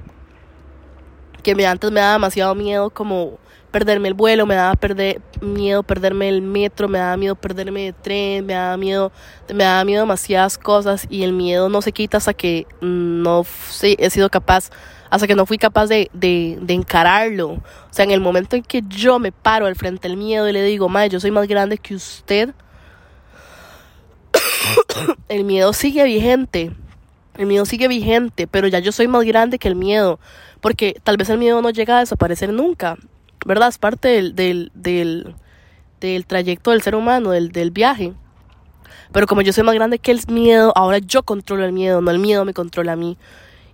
que 1.42 1.54
me 1.54 1.66
antes 1.66 1.90
me 1.90 2.00
daba 2.00 2.12
demasiado 2.14 2.54
miedo 2.54 2.90
como 2.90 3.38
perderme 3.70 4.08
el 4.08 4.14
vuelo, 4.14 4.46
me 4.46 4.56
daba 4.56 4.74
perder, 4.74 5.22
miedo 5.40 5.82
perderme 5.82 6.28
el 6.28 6.42
metro, 6.42 6.88
me 6.88 6.98
daba 6.98 7.16
miedo 7.16 7.34
perderme 7.34 7.88
el 7.88 7.94
tren, 7.94 8.44
me 8.44 8.54
daba 8.54 8.76
miedo, 8.76 9.12
me 9.52 9.64
daba 9.64 9.84
miedo 9.84 10.02
demasiadas 10.02 10.58
cosas 10.58 11.06
y 11.08 11.22
el 11.22 11.32
miedo 11.32 11.68
no 11.68 11.80
se 11.80 11.92
quita 11.92 12.18
hasta 12.18 12.34
que 12.34 12.66
no 12.80 13.44
he 13.82 14.10
sido 14.10 14.28
capaz, 14.28 14.70
hasta 15.10 15.26
que 15.26 15.34
no 15.34 15.44
fui 15.44 15.58
capaz 15.58 15.88
de, 15.88 16.08
de, 16.12 16.72
encararlo. 16.72 17.50
O 17.50 17.62
sea, 17.90 18.04
en 18.04 18.12
el 18.12 18.20
momento 18.20 18.56
en 18.56 18.62
que 18.62 18.82
yo 18.88 19.18
me 19.18 19.32
paro 19.32 19.66
al 19.66 19.74
frente 19.74 20.08
del 20.08 20.16
miedo 20.16 20.48
y 20.48 20.52
le 20.52 20.62
digo, 20.62 20.88
madre, 20.88 21.10
yo 21.10 21.20
soy 21.20 21.32
más 21.32 21.48
grande 21.48 21.78
que 21.78 21.94
usted, 21.94 22.54
el 25.28 25.44
miedo 25.44 25.72
sigue 25.72 26.04
vigente. 26.04 26.72
El 27.36 27.46
miedo 27.46 27.64
sigue 27.64 27.88
vigente, 27.88 28.46
pero 28.46 28.68
ya 28.68 28.78
yo 28.78 28.92
soy 28.92 29.08
más 29.08 29.24
grande 29.24 29.58
que 29.58 29.68
el 29.68 29.74
miedo, 29.74 30.20
porque 30.60 31.00
tal 31.02 31.16
vez 31.16 31.30
el 31.30 31.38
miedo 31.38 31.62
no 31.62 31.70
llega 31.70 31.96
a 31.96 32.00
desaparecer 32.00 32.52
nunca, 32.52 32.96
¿verdad? 33.46 33.68
Es 33.68 33.78
parte 33.78 34.08
del, 34.08 34.34
del, 34.34 34.70
del, 34.74 35.34
del 36.00 36.26
trayecto 36.26 36.70
del 36.72 36.82
ser 36.82 36.94
humano, 36.94 37.30
del, 37.30 37.50
del 37.50 37.70
viaje. 37.70 38.12
Pero 39.12 39.26
como 39.26 39.42
yo 39.42 39.52
soy 39.52 39.64
más 39.64 39.74
grande 39.74 39.98
que 39.98 40.10
el 40.10 40.20
miedo, 40.28 40.72
ahora 40.76 40.98
yo 40.98 41.22
controlo 41.22 41.64
el 41.64 41.72
miedo, 41.72 42.00
no 42.00 42.10
el 42.10 42.18
miedo 42.18 42.44
me 42.44 42.52
controla 42.52 42.92
a 42.92 42.96
mí. 42.96 43.16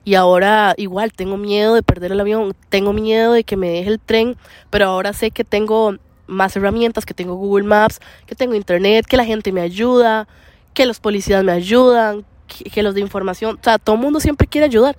Y 0.07 0.15
ahora 0.15 0.73
igual 0.77 1.13
tengo 1.13 1.37
miedo 1.37 1.75
de 1.75 1.83
perder 1.83 2.13
el 2.13 2.21
avión, 2.21 2.55
tengo 2.69 2.93
miedo 2.93 3.33
de 3.33 3.43
que 3.43 3.57
me 3.57 3.69
deje 3.69 3.91
el 3.91 3.99
tren, 3.99 4.37
pero 4.71 4.87
ahora 4.87 5.13
sé 5.13 5.33
que 5.33 5.43
tengo 5.43 5.97
más 6.29 6.55
herramientas, 6.55 7.05
que 7.05 7.13
tengo 7.13 7.35
Google 7.35 7.67
Maps, 7.67 7.99
que 8.25 8.37
tengo 8.37 8.55
Internet, 8.55 9.07
que 9.07 9.17
la 9.17 9.25
gente 9.25 9.51
me 9.51 9.63
ayuda, 9.63 10.29
que 10.75 10.87
los 10.87 11.01
policías 11.01 11.43
me 11.43 11.51
ayudan, 11.51 12.25
que, 12.47 12.85
los 12.85 12.95
de 12.95 13.01
información, 13.01 13.59
o 13.61 13.65
sea, 13.65 13.79
todo 13.79 13.97
el 13.97 14.03
mundo 14.03 14.21
siempre 14.21 14.47
quiere 14.47 14.67
ayudar. 14.67 14.97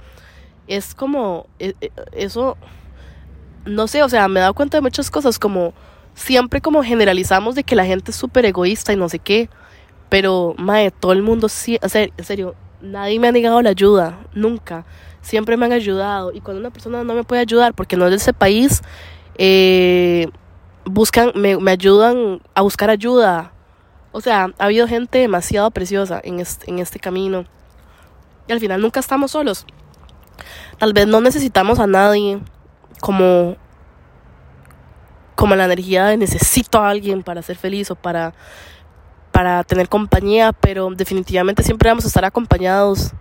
Es 0.68 0.94
como, 0.94 1.48
e, 1.58 1.74
e, 1.80 1.90
eso 2.12 2.58
no 3.64 3.88
sé, 3.88 4.04
o 4.04 4.10
sea, 4.10 4.28
me 4.28 4.42
he 4.42 4.42
dado 4.42 4.56
cuenta 4.56 4.76
de 4.76 4.82
muchas 4.82 5.10
cosas, 5.10 5.40
como 5.40 5.74
siempre 6.16 6.60
como 6.60 6.84
generalizamos 6.84 7.56
de 7.56 7.64
que 7.64 7.78
la 7.78 7.86
gente 7.86 8.12
es 8.12 8.18
súper 8.18 8.44
egoísta 8.46 8.92
y 8.92 8.98
no 8.98 9.08
sé 9.08 9.20
qué, 9.20 9.50
pero, 10.10 10.54
mae, 10.58 10.92
todo 10.92 11.14
el 11.14 11.22
mundo, 11.22 11.48
sí, 11.48 11.80
en 11.82 12.26
serio, 12.26 12.56
nadie 12.82 13.20
me 13.20 13.28
ha 13.28 13.32
negado 13.32 13.62
la 13.62 13.70
ayuda, 13.72 14.20
nunca. 14.34 14.86
Siempre 15.22 15.58
me 15.58 15.66
han 15.66 15.74
ayudado. 15.74 16.32
Y 16.34 16.42
cuando 16.42 16.60
una 16.62 16.72
persona 16.72 17.04
no 17.04 17.14
me 17.14 17.24
puede 17.24 17.42
ayudar 17.42 17.74
porque 17.74 17.98
no 17.98 18.06
es 18.06 18.12
de 18.12 18.18
ese 18.18 18.34
país, 18.34 18.82
eh, 19.38 20.28
buscan, 20.86 21.32
me, 21.36 21.58
me, 21.58 21.72
ayudan 21.72 22.42
a 22.54 22.62
buscar 22.62 22.90
ayuda. 22.90 23.52
O 24.12 24.22
sea, 24.22 24.54
ha 24.58 24.66
habido 24.66 24.88
gente 24.88 25.20
demasiado 25.20 25.70
preciosa 25.72 26.22
en 26.24 26.40
este, 26.40 26.70
en 26.70 26.80
este 26.80 27.00
camino. 27.00 27.46
Y 28.48 28.52
al 28.54 28.60
final 28.60 28.82
nunca 28.82 29.00
estamos 29.00 29.32
solos. 29.32 29.66
Tal 30.78 30.94
vez 30.94 31.08
no 31.08 31.22
necesitamos 31.22 31.80
a 31.80 31.88
nadie 31.88 32.40
como 33.02 33.58
como 35.36 35.56
la 35.56 35.66
energía 35.66 36.06
de 36.06 36.18
necesito 36.18 36.80
a 36.80 36.90
alguien 36.90 37.22
para 37.22 37.44
ser 37.44 37.58
feliz 37.58 37.92
o 37.92 37.96
para 37.96 38.34
para 39.38 39.64
tener 39.64 39.88
compañía, 39.88 40.52
pero 40.52 40.90
definitivamente 40.90 41.62
siempre 41.62 41.90
vamos 41.90 42.06
a 42.06 42.08
estar 42.08 42.26
acompañados. 42.26 43.12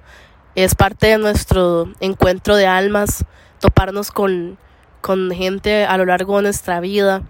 Es 0.54 0.74
parte 0.74 1.08
de 1.08 1.18
nuestro 1.18 1.92
encuentro 2.00 2.56
de 2.56 2.66
almas, 2.66 3.26
toparnos 3.60 4.10
con, 4.10 4.56
con 5.02 5.30
gente 5.30 5.84
a 5.84 5.98
lo 5.98 6.06
largo 6.06 6.38
de 6.38 6.44
nuestra 6.44 6.80
vida. 6.80 7.20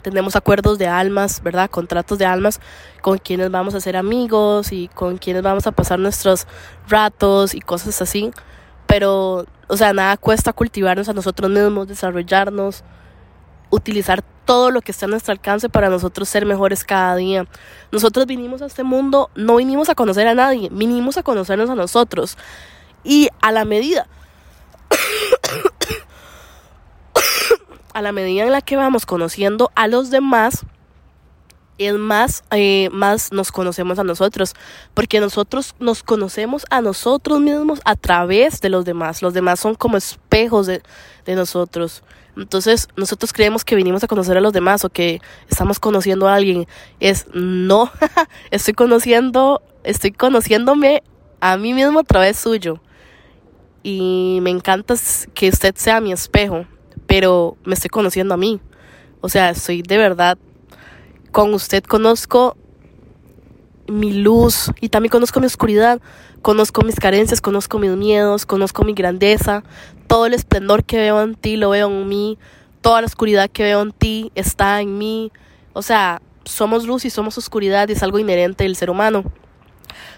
Tenemos 0.00 0.34
acuerdos 0.34 0.78
de 0.78 0.86
almas, 0.86 1.42
¿verdad? 1.42 1.68
Contratos 1.68 2.16
de 2.16 2.24
almas 2.24 2.58
con 3.02 3.18
quienes 3.18 3.50
vamos 3.50 3.74
a 3.74 3.80
ser 3.80 3.98
amigos 3.98 4.72
y 4.72 4.88
con 4.88 5.18
quienes 5.18 5.42
vamos 5.42 5.66
a 5.66 5.72
pasar 5.72 5.98
nuestros 5.98 6.46
ratos 6.88 7.54
y 7.54 7.60
cosas 7.60 8.00
así. 8.00 8.30
Pero, 8.86 9.44
o 9.68 9.76
sea, 9.76 9.92
nada 9.92 10.16
cuesta 10.16 10.54
cultivarnos 10.54 11.10
a 11.10 11.12
nosotros 11.12 11.50
mismos, 11.50 11.86
desarrollarnos, 11.86 12.82
utilizar 13.70 14.22
todo 14.44 14.70
lo 14.70 14.82
que 14.82 14.92
está 14.92 15.06
a 15.06 15.08
nuestro 15.08 15.32
alcance 15.32 15.68
para 15.68 15.88
nosotros 15.88 16.28
ser 16.28 16.44
mejores 16.44 16.84
cada 16.84 17.16
día. 17.16 17.46
Nosotros 17.92 18.26
vinimos 18.26 18.62
a 18.62 18.66
este 18.66 18.82
mundo, 18.82 19.30
no 19.34 19.56
vinimos 19.56 19.88
a 19.88 19.94
conocer 19.94 20.26
a 20.26 20.34
nadie, 20.34 20.68
vinimos 20.72 21.16
a 21.16 21.22
conocernos 21.22 21.70
a 21.70 21.74
nosotros. 21.74 22.36
Y 23.04 23.28
a 23.40 23.52
la 23.52 23.64
medida, 23.64 24.06
a 27.94 28.02
la 28.02 28.12
medida 28.12 28.42
en 28.42 28.52
la 28.52 28.60
que 28.60 28.76
vamos 28.76 29.06
conociendo 29.06 29.70
a 29.74 29.86
los 29.86 30.10
demás, 30.10 30.66
es 31.86 31.94
más, 31.94 32.44
eh, 32.50 32.90
más 32.92 33.32
nos 33.32 33.50
conocemos 33.52 33.98
a 33.98 34.04
nosotros, 34.04 34.54
porque 34.92 35.18
nosotros 35.18 35.74
nos 35.80 36.02
conocemos 36.02 36.66
a 36.68 36.82
nosotros 36.82 37.40
mismos 37.40 37.80
a 37.84 37.96
través 37.96 38.60
de 38.60 38.68
los 38.68 38.84
demás. 38.84 39.22
Los 39.22 39.32
demás 39.32 39.60
son 39.60 39.74
como 39.74 39.96
espejos 39.96 40.66
de, 40.66 40.82
de 41.24 41.34
nosotros. 41.34 42.02
Entonces, 42.36 42.88
nosotros 42.96 43.32
creemos 43.32 43.64
que 43.64 43.76
vinimos 43.76 44.04
a 44.04 44.08
conocer 44.08 44.36
a 44.36 44.40
los 44.42 44.52
demás 44.52 44.84
o 44.84 44.90
que 44.90 45.20
estamos 45.48 45.80
conociendo 45.80 46.28
a 46.28 46.34
alguien. 46.34 46.66
Es 47.00 47.26
no, 47.32 47.90
estoy 48.50 48.74
conociendo, 48.74 49.62
estoy 49.82 50.12
conociéndome 50.12 51.02
a 51.40 51.56
mí 51.56 51.72
mismo 51.72 52.00
a 52.00 52.04
través 52.04 52.38
suyo. 52.38 52.80
Y 53.82 54.40
me 54.42 54.50
encanta 54.50 54.94
que 55.32 55.48
usted 55.48 55.74
sea 55.76 56.02
mi 56.02 56.12
espejo, 56.12 56.66
pero 57.06 57.56
me 57.64 57.72
estoy 57.72 57.88
conociendo 57.88 58.34
a 58.34 58.36
mí. 58.36 58.60
O 59.22 59.30
sea, 59.30 59.50
estoy 59.50 59.80
de 59.82 59.96
verdad 59.96 60.36
con 61.32 61.54
usted 61.54 61.84
conozco 61.84 62.56
mi 63.86 64.12
luz 64.12 64.70
y 64.80 64.88
también 64.88 65.10
conozco 65.10 65.40
mi 65.40 65.46
oscuridad, 65.46 66.00
conozco 66.42 66.82
mis 66.82 66.96
carencias, 66.96 67.40
conozco 67.40 67.78
mis 67.78 67.90
miedos, 67.92 68.46
conozco 68.46 68.84
mi 68.84 68.94
grandeza, 68.94 69.64
todo 70.06 70.26
el 70.26 70.34
esplendor 70.34 70.84
que 70.84 70.98
veo 70.98 71.20
en 71.22 71.34
ti 71.34 71.56
lo 71.56 71.70
veo 71.70 71.88
en 71.88 72.08
mí, 72.08 72.38
toda 72.80 73.00
la 73.00 73.06
oscuridad 73.06 73.50
que 73.50 73.62
veo 73.62 73.82
en 73.82 73.92
ti 73.92 74.32
está 74.34 74.80
en 74.80 74.98
mí. 74.98 75.32
O 75.72 75.82
sea, 75.82 76.22
somos 76.44 76.86
luz 76.86 77.04
y 77.04 77.10
somos 77.10 77.38
oscuridad 77.38 77.88
y 77.88 77.92
es 77.92 78.02
algo 78.02 78.18
inherente 78.18 78.64
del 78.64 78.76
ser 78.76 78.90
humano. 78.90 79.24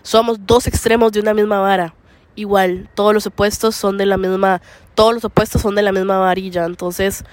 Somos 0.02 0.38
dos 0.46 0.66
extremos 0.66 1.12
de 1.12 1.20
una 1.20 1.34
misma 1.34 1.60
vara. 1.60 1.94
Igual, 2.34 2.88
todos 2.94 3.12
los 3.12 3.26
opuestos 3.26 3.74
son 3.74 3.98
de 3.98 4.06
la 4.06 4.16
misma, 4.16 4.62
todos 4.94 5.14
los 5.14 5.24
opuestos 5.24 5.60
son 5.60 5.74
de 5.74 5.82
la 5.82 5.92
misma 5.92 6.18
varilla. 6.18 6.64
Entonces, 6.64 7.24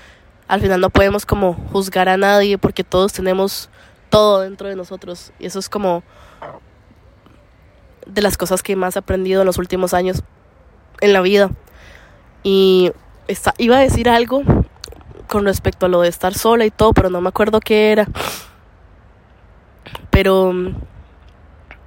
al 0.50 0.62
final 0.62 0.82
no 0.82 0.90
podemos 0.90 1.28
como 1.28 1.54
juzgar 1.72 2.10
a 2.10 2.18
nadie 2.18 2.58
porque 2.58 2.84
todos 2.84 3.14
tenemos 3.14 3.70
todo 4.10 4.42
dentro 4.42 4.68
de 4.68 4.76
nosotros. 4.76 5.32
Y 5.38 5.46
eso 5.46 5.60
es 5.60 5.70
como 5.70 6.02
de 8.08 8.24
las 8.24 8.36
cosas 8.36 8.64
que 8.64 8.76
más 8.76 8.96
he 8.96 9.00
aprendido 9.00 9.44
en 9.44 9.46
los 9.46 9.60
últimos 9.60 9.94
años 9.94 10.24
en 11.02 11.14
la 11.14 11.22
vida. 11.22 11.52
Y 12.42 12.92
iba 13.60 13.78
a 13.78 13.82
decir 13.82 14.10
algo 14.10 14.42
con 15.28 15.46
respecto 15.46 15.86
a 15.86 15.90
lo 15.90 16.02
de 16.02 16.10
estar 16.10 16.34
sola 16.34 16.66
y 16.66 16.72
todo, 16.72 16.94
pero 16.94 17.12
no 17.12 17.22
me 17.22 17.30
acuerdo 17.30 17.60
qué 17.60 17.92
era. 17.92 18.08
Pero 20.10 20.52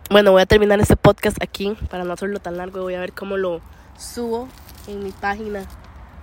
bueno, 0.08 0.30
voy 0.30 0.42
a 0.42 0.46
terminar 0.46 0.78
este 0.78 0.94
podcast 0.94 1.42
aquí 1.42 1.76
para 1.90 2.04
no 2.04 2.12
hacerlo 2.12 2.38
tan 2.38 2.56
largo. 2.56 2.82
Voy 2.82 2.94
a 2.94 3.00
ver 3.00 3.12
cómo 3.12 3.36
lo 3.36 3.60
subo 3.98 4.48
en 4.86 5.02
mi 5.02 5.10
página 5.10 5.64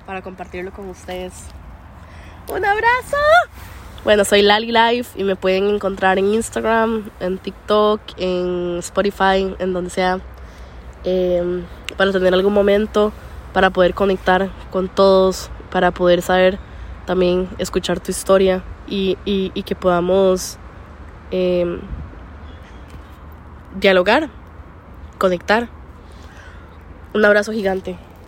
para 0.05 0.21
compartirlo 0.21 0.71
con 0.71 0.87
ustedes. 0.87 1.33
¡Un 2.49 2.65
abrazo! 2.65 3.17
Bueno, 4.03 4.25
soy 4.25 4.41
Lali 4.41 4.71
Life 4.71 5.19
y 5.19 5.23
me 5.23 5.35
pueden 5.35 5.67
encontrar 5.67 6.17
en 6.17 6.33
Instagram, 6.33 7.11
en 7.19 7.37
TikTok, 7.37 8.01
en 8.17 8.77
Spotify, 8.79 9.55
en 9.59 9.71
donde 9.71 9.91
sea, 9.91 10.19
em, 11.03 11.63
para 11.95 12.11
tener 12.11 12.33
algún 12.33 12.53
momento, 12.53 13.13
para 13.53 13.69
poder 13.69 13.93
conectar 13.93 14.49
con 14.71 14.89
todos, 14.89 15.51
para 15.69 15.91
poder 15.91 16.23
saber 16.23 16.57
también 17.05 17.47
escuchar 17.59 17.99
tu 17.99 18.09
historia 18.09 18.63
y, 18.87 19.15
y, 19.25 19.61
que 19.61 19.75
podamos 19.75 20.57
em, 21.29 21.81
dialogar, 23.79 24.29
conectar. 25.19 25.69
Un 27.13 27.23
abrazo 27.25 27.51
gigante. 27.51 28.08